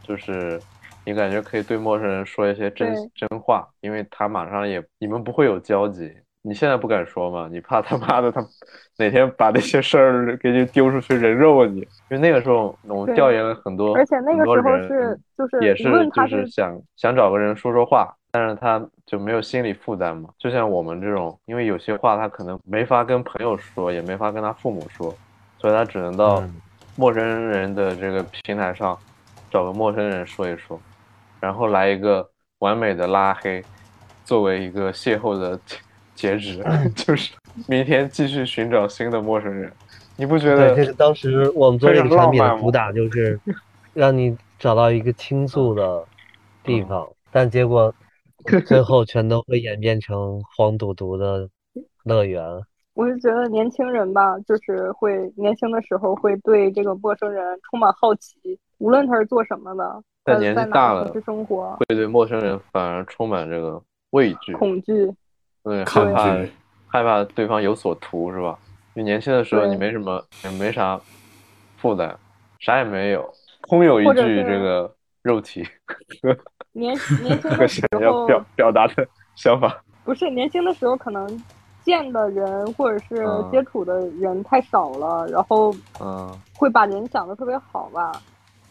[0.01, 0.57] 就是
[1.03, 6.09] 你感觉可以对陌生人说一些真真话，因为他马上也你们不会有交集。
[6.43, 7.49] 你现在不敢说吗？
[7.51, 8.39] 你怕他妈的他
[8.97, 11.79] 哪天把那些事儿给你丢出去人肉你？
[11.81, 20.29] 因为那个时候我们调研了很多，而且那个时候是就是也是就是想想找个人说说话，但是他就没有心理负担嘛。
[20.37, 25.15] 就像我们这种，因为有些话他可能没法跟朋友说，也没法跟他父母说，
[25.57, 26.43] 所以他只能到
[26.95, 28.97] 陌生人的这个平台上
[29.49, 30.79] 找个陌生人说一说，
[31.39, 33.63] 然后来一个完美的拉黑，
[34.23, 35.59] 作为一个邂逅的。
[36.17, 37.31] 截止 就是
[37.67, 39.71] 明天继续寻找新的陌生人，
[40.15, 40.73] 你不觉得？
[40.73, 43.39] 对，这个当时我们做这个产品的主打就是
[43.93, 46.03] 让你找到一个倾诉的
[46.63, 47.93] 地方，但结果
[48.65, 51.49] 最后全都会演变成黄赌毒的
[52.03, 52.43] 乐园。
[52.93, 63.79] 我是觉得年轻人吧，就是会年轻的时候会对这个陌生人充满好奇，无论他是做什么的，但年纪大了，生活会对陌生人反而充满这个
[64.11, 65.13] 畏惧、恐惧。
[65.63, 66.35] 对，害怕
[66.87, 68.57] 害怕对方有所图是吧？
[68.95, 70.99] 你年轻的时候你没什么，也没啥
[71.75, 72.17] 负担，
[72.59, 73.31] 啥也没有，
[73.61, 74.91] 空有一句这个
[75.27, 75.67] 肉体。
[76.71, 81.27] 年年轻的时候表表达的想法，不是年轻的时候可能
[81.83, 88.11] 见的人或者是接触的人太少了，然后嗯，会把人想的特别好吧，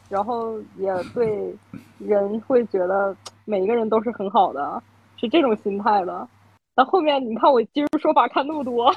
[0.09, 1.55] 然后也对
[1.99, 3.15] 人会觉得
[3.45, 4.83] 每一个人都是很好的，
[5.17, 6.27] 是这种心态的。
[6.77, 8.95] 那后面你看我今日说法看那么多，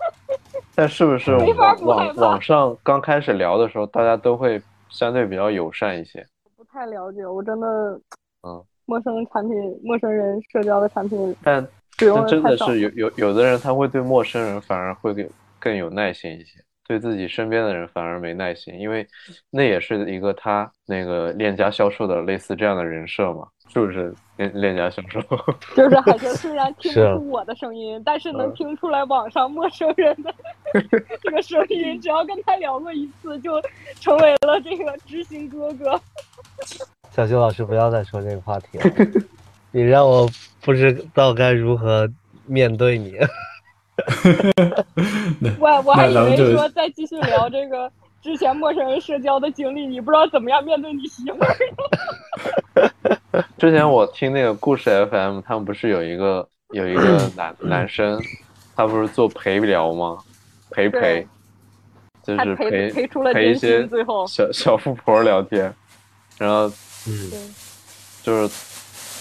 [0.74, 6.26] 但是不是网网网上刚开始聊的时候，大家都会相对比较友善一些？
[6.70, 7.66] 不太了解，我真的，
[8.46, 11.66] 嗯，陌生产品、陌生人社交的产品，但
[11.98, 15.28] 但真的是有有有的人他会对陌生人反而会更
[15.58, 19.04] 更有耐心一些，对自己身边的人反而没耐心，因为
[19.50, 23.48] 那也是一个他那个链家销售的类似这样的人设嘛。
[23.72, 25.20] 是不是链链家销售？
[25.76, 30.34] 就是海豚 虽然听不出我的声音，但是能听出来网上陌生人的
[31.22, 32.00] 这个声音。
[32.00, 33.62] 只要跟他聊过一次，就
[34.00, 35.92] 成为了这个知心哥哥。
[37.14, 38.84] 小邱老师，不要再说这个话题了，
[39.70, 40.28] 你让我
[40.60, 42.08] 不知道该如何
[42.46, 43.16] 面对你。
[45.58, 47.90] 我我还以为说再继续聊这个
[48.22, 51.56] 之前陌生人社交的经历，你不知道怎么样面对你媳妇儿。
[53.58, 58.18] 之前我听那个故事 FM，他们不是有一个有一个男男生，
[58.74, 60.18] 他不是做陪聊吗？
[60.70, 61.26] 陪陪，
[62.22, 62.90] 就是陪
[63.34, 65.74] 陪一些，最后小小富婆聊天，
[66.40, 66.66] 然后
[67.06, 67.54] 嗯，
[68.22, 68.54] 就是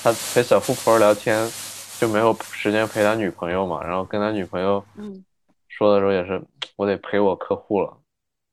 [0.01, 1.45] 他陪小富婆聊天，
[1.99, 5.21] 就没有时间陪他女朋友嘛，然后跟他女朋友嗯
[5.67, 6.41] 说的时候也是，
[6.77, 7.93] 我得陪我客户了，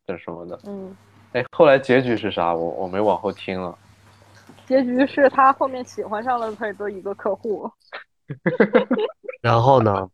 [0.04, 0.58] 这什么的。
[0.64, 0.96] 嗯，
[1.32, 2.52] 哎，后来结局是啥？
[2.52, 3.78] 我我没往后听了。
[4.66, 7.70] 结局是他后面喜欢上了他的一个客户，
[9.40, 10.10] 然后呢？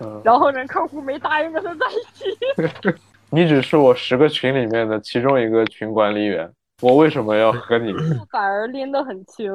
[0.00, 2.98] 嗯，然后人客户没答应跟他在一起。
[3.30, 7.92] 你只是我十个群里面的其中一个群管理员，我为什么要和你
[8.30, 9.54] 反而拎得很轻，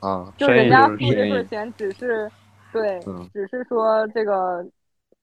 [0.00, 0.32] 啊？
[0.36, 2.30] 就人家付这份钱只是
[2.72, 4.64] 对嗯，只是说这个，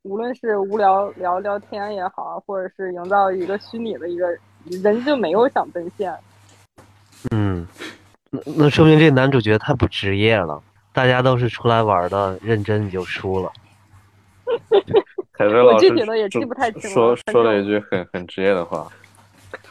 [0.03, 4.27] 无论是无聊聊聊天也好，或者是营造一个虚拟的一个
[4.83, 6.13] 人，就没有想奔现。
[7.31, 7.65] 嗯，
[8.29, 10.61] 那那说明这男主角太不职业了。
[10.91, 13.51] 大家都是出来玩的，认真你就输了。
[15.33, 18.87] 凯瑞老师具体的也记不太清了说说了一句很很职业的话，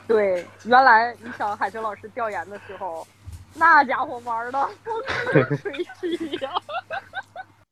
[0.06, 3.06] 对，原来你想海哲老师调研的时候，
[3.54, 4.94] 那家伙玩的风
[5.32, 6.50] 生水起呀、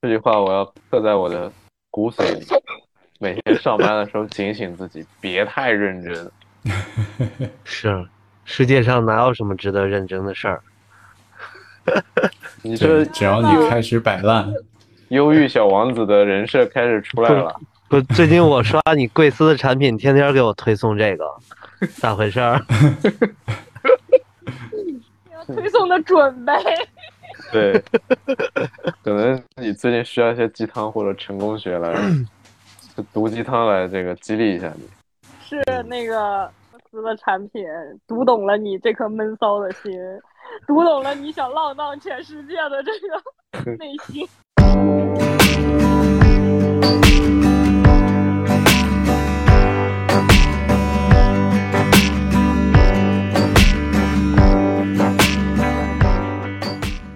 [0.00, 1.50] 这句话我要刻在我的
[1.90, 2.46] 骨髓里。
[3.18, 6.30] 每天上班的时候警醒自己，别太认真。
[7.62, 8.08] 是，
[8.44, 10.62] 世界上哪有什么值得认真的事儿？
[12.62, 14.52] 你对，这只要你开始摆烂，
[15.10, 17.60] 忧郁小王子的人设开始出来了。
[17.88, 21.24] 不，最近我刷你贵司的产品，天天给我推送这个，
[21.98, 22.60] 咋回事儿？
[25.46, 26.52] 推送的准备。
[27.50, 27.72] 对，
[29.02, 31.92] 可能你最近需要一些鸡汤或者成功学来，
[32.96, 34.88] 就毒鸡汤来这个激励一下你。
[35.40, 37.64] 是那个公司的产品
[38.06, 39.92] 读懂了你这颗闷骚的心，
[40.66, 42.92] 读懂了你想浪荡全世界的这
[43.64, 44.26] 个内心。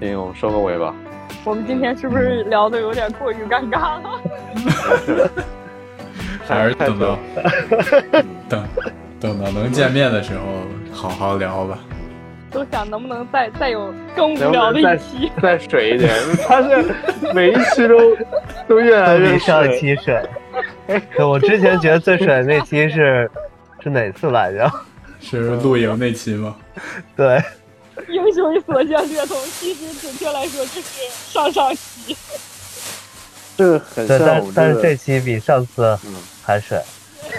[0.01, 0.94] 行，我们收个尾吧。
[1.44, 4.20] 我们今天是不是聊的有点过于尴尬了？
[6.47, 7.18] 还是等到
[8.49, 8.64] 等
[9.18, 10.42] 等到能见面的时候
[10.92, 11.78] 好好聊吧。
[12.51, 15.30] 都想能不能再再有更无聊的一期？
[15.42, 16.12] 再水一点，
[16.47, 16.94] 他是
[17.34, 18.16] 每一期都
[18.68, 19.80] 都越来越上一水。
[19.80, 20.22] 期水。
[20.86, 23.30] 对，我之前觉得最水的那期是
[23.80, 24.70] 是哪次来着？
[25.20, 26.55] 是露营那期吗？
[27.16, 27.42] 对，
[28.09, 32.16] 英雄所见略同，其实准确来说就是上上期。
[33.57, 36.80] 这个很但但是我这个，这期比上次嗯，还水。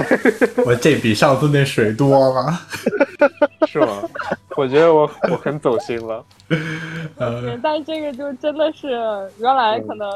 [0.65, 2.59] 我这比上次那水多了。
[3.67, 4.01] 是吗？
[4.55, 6.25] 我觉得我我很走心了。
[7.19, 8.89] 嗯，但这个就真的是
[9.37, 10.09] 原来可能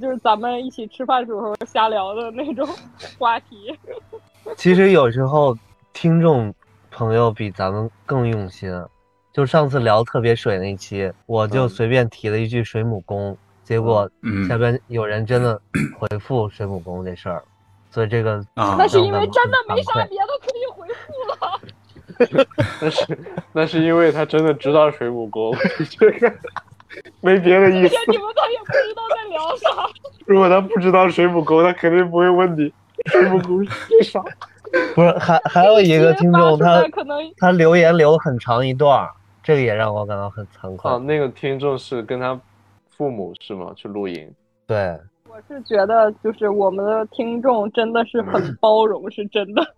[0.00, 2.66] 就是咱们一起吃饭时候瞎聊的那种
[3.18, 3.78] 话题。
[4.56, 5.56] 其实有时候
[5.92, 6.52] 听众
[6.90, 8.70] 朋友比咱们更用心。
[9.32, 15.60] 就上次聊特别水那期，我就嗯随便提了一句水母宫，结果嗯下边有人真的
[15.98, 17.42] 回复水母宫这事儿，
[17.90, 21.60] 所以这个啊那是因为真的没啥别的可以回复了。
[22.82, 23.18] 那是
[23.52, 25.56] 那是因为他真的知道水母宫，
[25.98, 26.30] 这个
[27.20, 28.10] 没别的意思而且。
[28.10, 29.90] 你们他也不知道在聊啥。
[30.26, 32.70] 如果他不知道水母宫，他肯定不会问你
[33.06, 34.22] 水母宫是 啥。
[34.94, 39.10] 不是还还有一个听众他可能他留言留很长一段儿，
[39.50, 40.88] 这个也让我感到很惭愧。
[40.88, 42.40] 啊，那个听众是跟他
[42.88, 43.72] 父母是吗？
[43.74, 44.32] 去露营。
[44.64, 44.96] 对，
[45.28, 49.74] 我是觉得就是我们的听众真的是很包容，是真的。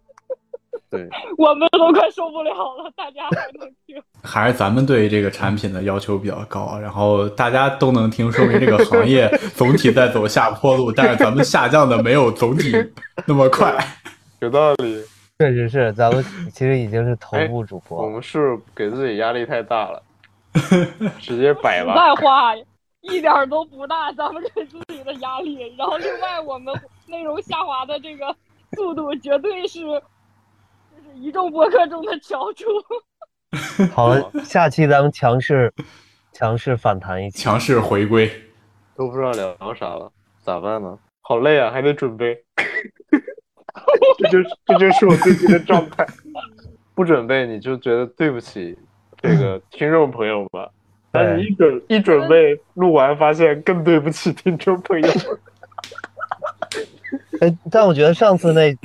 [0.91, 1.09] 对，
[1.39, 3.97] 我们都快受不了了，大家还能听。
[4.23, 12.73] 还是咱们对这个产品的要求比较高，然后大家都能听，说明这个行业 总体在走下坡路，但是咱们下降的没有总体
[13.27, 13.75] 那么快。
[14.41, 15.03] 有道理。
[15.43, 16.25] 确实是咱们
[16.55, 20.01] 其实已经是头部主我播，们是不是给自己压力太大了？
[21.19, 21.95] 直接摆实吧。
[21.97, 22.55] 在话，
[23.01, 25.75] 一点都不大，咱们给自己的压力。
[25.77, 26.73] 然后另外，我们
[27.09, 28.33] 内容下滑的这个
[28.77, 29.97] 速度绝对是，就
[31.03, 32.65] 是一众播客中的翘楚。
[33.93, 35.73] 好了，下期咱们强势
[36.33, 37.43] 强势反弹一期。
[37.43, 38.31] 强势回归，
[38.95, 40.13] 都不知道聊啥了，
[40.45, 40.97] 咋办呢？
[41.23, 42.45] 好累啊，还得准备。
[44.19, 46.07] 这就是这就是我最近的状态。
[46.95, 48.79] 不准备你就觉得对不起
[49.17, 50.69] 这个听众朋友们，
[51.11, 55.39] 但你一准一准备录完，发现更对不起听众朋友们。
[57.41, 58.77] 哎，但我觉得上次那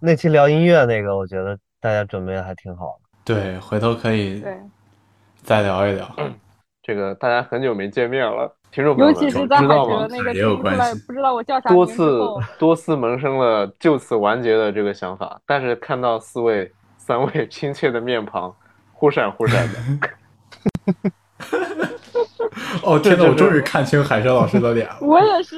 [0.00, 3.34] 那期聊音乐那个，我觉得大家准备的还挺好的。
[3.34, 4.56] 对，回头可以对，
[5.42, 6.14] 再聊一聊。
[6.82, 10.08] 这个大家很久没见面了，听众朋友们尤其是在海知道吗？
[10.08, 12.18] 哲那个也有听出来关系不知道我叫啥多次，
[12.58, 18.54] 多次萌生了就此完结的这个想法，但是看到四位三位 亲切的面庞，
[18.94, 19.78] 忽闪忽闪的，
[22.82, 24.96] 哦，天呐，我终于看清海蛇老师的脸了。
[25.06, 25.56] 我也是。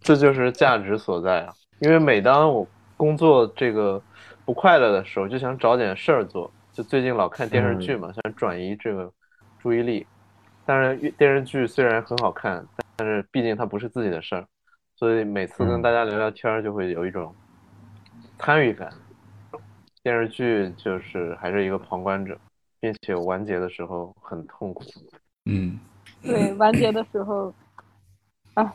[0.00, 1.52] 这就是价值所在啊！
[1.80, 2.64] 因为每当我
[2.96, 4.00] 工作这个
[4.44, 6.48] 不快乐的时候，就想找点事儿做。
[6.72, 9.10] 就最近老看电视剧嘛，想转移这个
[9.60, 10.06] 注意力。
[10.66, 14.46] 但是电视剧虽然很好看，但是毕竟它不是自己的事儿，
[14.96, 17.34] 所以每次跟嗯大家聊聊天儿就会有一种
[18.38, 18.90] 参与感。
[20.02, 22.38] 电视剧就是还是一个旁观者，
[22.80, 24.84] 并且完结的时候很痛苦。
[25.46, 25.78] 嗯，
[26.22, 27.52] 对，完结的时候，
[28.54, 28.72] 哎，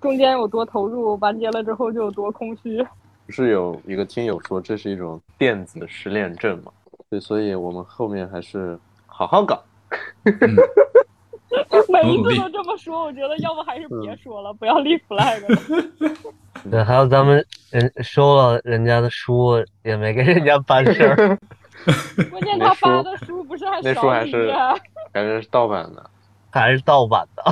[0.00, 2.84] 中间有多投入，完结了之后就有多空虚。
[3.26, 6.72] 不是有一个听友说这是一种电子失恋症嘛？
[7.08, 9.62] 对，所以我们后面还是好好搞。
[11.88, 15.82] 每一次都这么说，我觉得要不还是别说了，不要立 flag 了。
[16.70, 21.38] 对，还有咱们人收了人家的书，也没给人家办事儿。
[22.30, 24.54] 关键他发的书不是还那书少几还是页？
[25.12, 26.10] 感觉是盗版的，
[26.50, 27.42] 还是盗版的。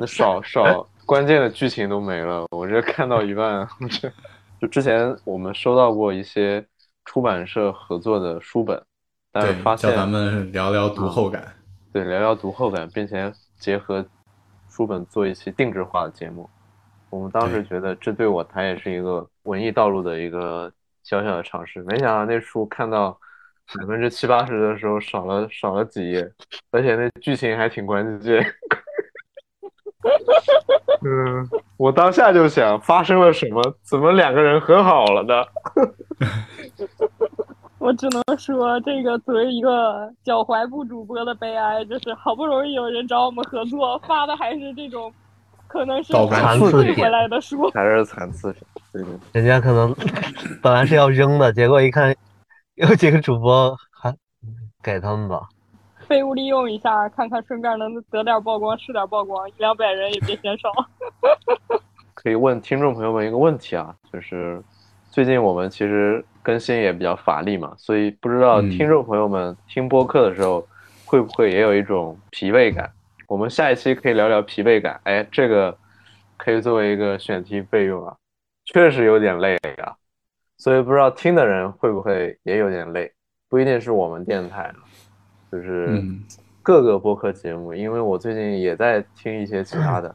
[0.00, 2.46] 那少少关键的剧情都没了。
[2.50, 4.12] 我这看到一半，我这
[4.60, 6.64] 就之前我们收到过一些
[7.04, 8.80] 出版社合作的书本，
[9.32, 11.54] 但是，发现叫咱们聊聊读后感。
[11.94, 14.04] 对聊聊读后感，并且结合
[14.68, 16.50] 书本做一期定制化的节目。
[17.08, 20.72] 我们当时觉得这对我台也是一个文艺道路的一个
[21.04, 23.16] 小小的尝试，没想到那书看到
[23.78, 26.28] 百分之七八十的时候少了少了几页，
[26.72, 28.44] 而且那剧情还挺关键。
[31.06, 33.62] 嗯，我当下就想发生了什么？
[33.82, 35.44] 怎么两个人和好了呢？
[37.84, 45.12] 我只能说，这个作为一个脚踝部主播的悲哀，就是好不容易有人找我们合作，发的还是这种
[45.68, 47.70] 可能是残次品回来的书。
[47.74, 48.62] 还是残次品？
[48.90, 49.12] 对对。
[49.32, 49.94] 人家可能
[50.62, 52.16] 本来是要扔的，结果一看
[52.76, 54.10] 有几个主播还
[54.82, 55.46] 给他们吧。
[56.08, 60.70] 废物利用一下，看看顺便能得点曝光是点曝光，一两百人也别嫌少。
[62.16, 64.62] 可以问听众朋友们一个问题啊，就是
[65.10, 70.64] 最近我们其实更新也比较乏力嘛，所以不知道嗯听众朋友们听播客的时候
[71.06, 72.88] 会不会也有一种疲惫感？
[73.26, 75.74] 我们下一期可以聊聊疲惫感，哎，这个
[76.36, 78.14] 可以作为一个选题备用啊，
[78.66, 79.96] 确实有点累啊，
[80.58, 83.10] 所以不知道听的人会不会也有点累，
[83.48, 84.76] 不一定是我们电台啊，
[85.50, 86.22] 就是嗯
[86.62, 90.14] 各个播客节目，因为我最近也在听一些其他的，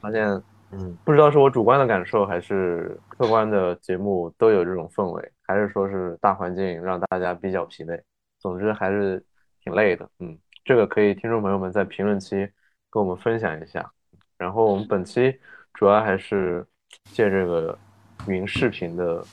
[0.00, 0.24] 发现
[0.70, 8.00] 嗯，不知道是我主观的感受，还是客观的节目都有这种氛围，还是说是大环境让大家比较疲惫。
[8.38, 9.24] 总之还是
[9.62, 12.52] 挺累的，嗯，这个可以听众朋友们在评论区
[12.90, 13.90] 跟我们分享一下。
[14.36, 15.38] 然后我们本期
[15.72, 16.66] 主要还是
[17.04, 17.78] 借这个
[18.26, 19.24] 云视频的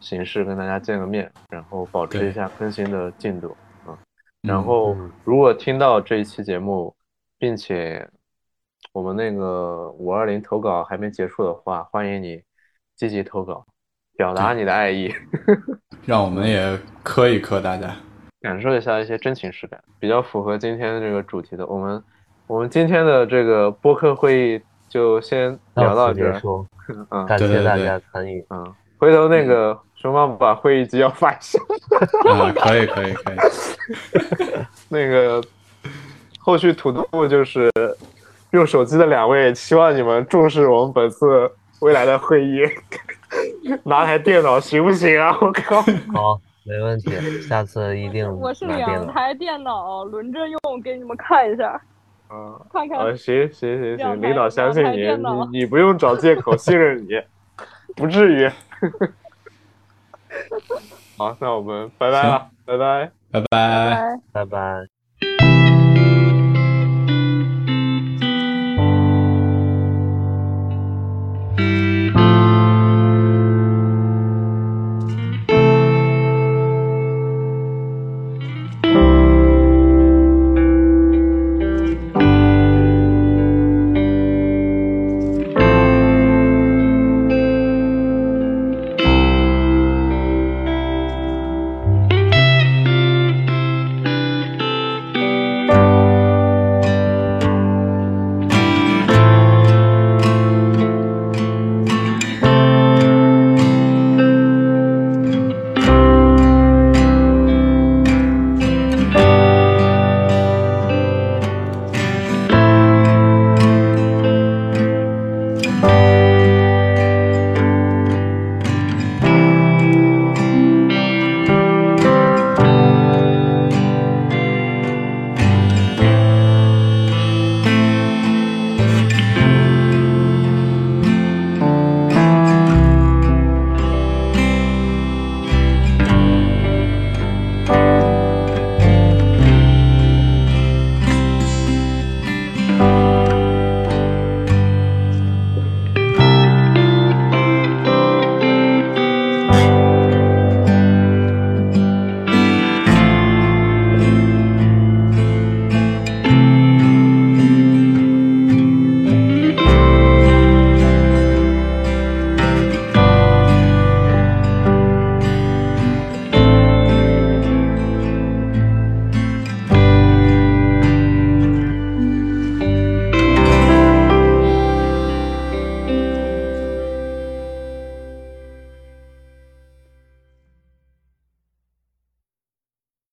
[0.00, 3.54] 形式跟大家见个面，然后保持一下更新的进度
[3.84, 3.98] 啊。
[4.40, 6.94] 然后嗯如果听到这一期节目，
[7.38, 8.08] 并且
[8.92, 12.42] 我们那个五二零投稿还没结束的话，欢迎你
[12.94, 13.66] 积极投稿，
[14.16, 15.14] 表达你的爱意，
[16.06, 17.94] 让我们也磕一磕大家。
[18.40, 21.66] 感受一下一些真情实感，比较符合今天的这个主题的。
[21.66, 22.02] 我们
[22.46, 26.66] 我们今天的这个播客会议就先聊到这儿，此结束，
[27.10, 27.26] 嗯。
[27.26, 28.44] 感谢大家参与。
[28.50, 31.58] 嗯，回头那个熊猫把会议纪要发一下，
[32.30, 33.36] 啊，可以可以可以，
[34.88, 35.42] 那个
[36.38, 37.68] 后续土豆就是
[38.52, 41.50] 用手机的两位，希望你们重视我们本次
[41.80, 42.62] 未来的会议，
[43.84, 45.36] 拿台电脑行不行啊？
[45.40, 45.80] 我靠！
[46.14, 47.10] 好，没问题，
[47.42, 48.64] 下次一定我是。
[48.66, 51.80] 两台电脑轮着用，给你们看一下，
[52.30, 55.06] 嗯，看看啊，行行行行，领导相信你，
[55.52, 57.20] 你你不用找借口， 信任你，
[57.94, 58.50] 不至于。
[61.16, 63.10] 好，那我们拜拜了，拜拜。
[63.32, 63.46] 拜拜。
[63.50, 64.20] 拜。
[64.32, 64.95] 拜拜。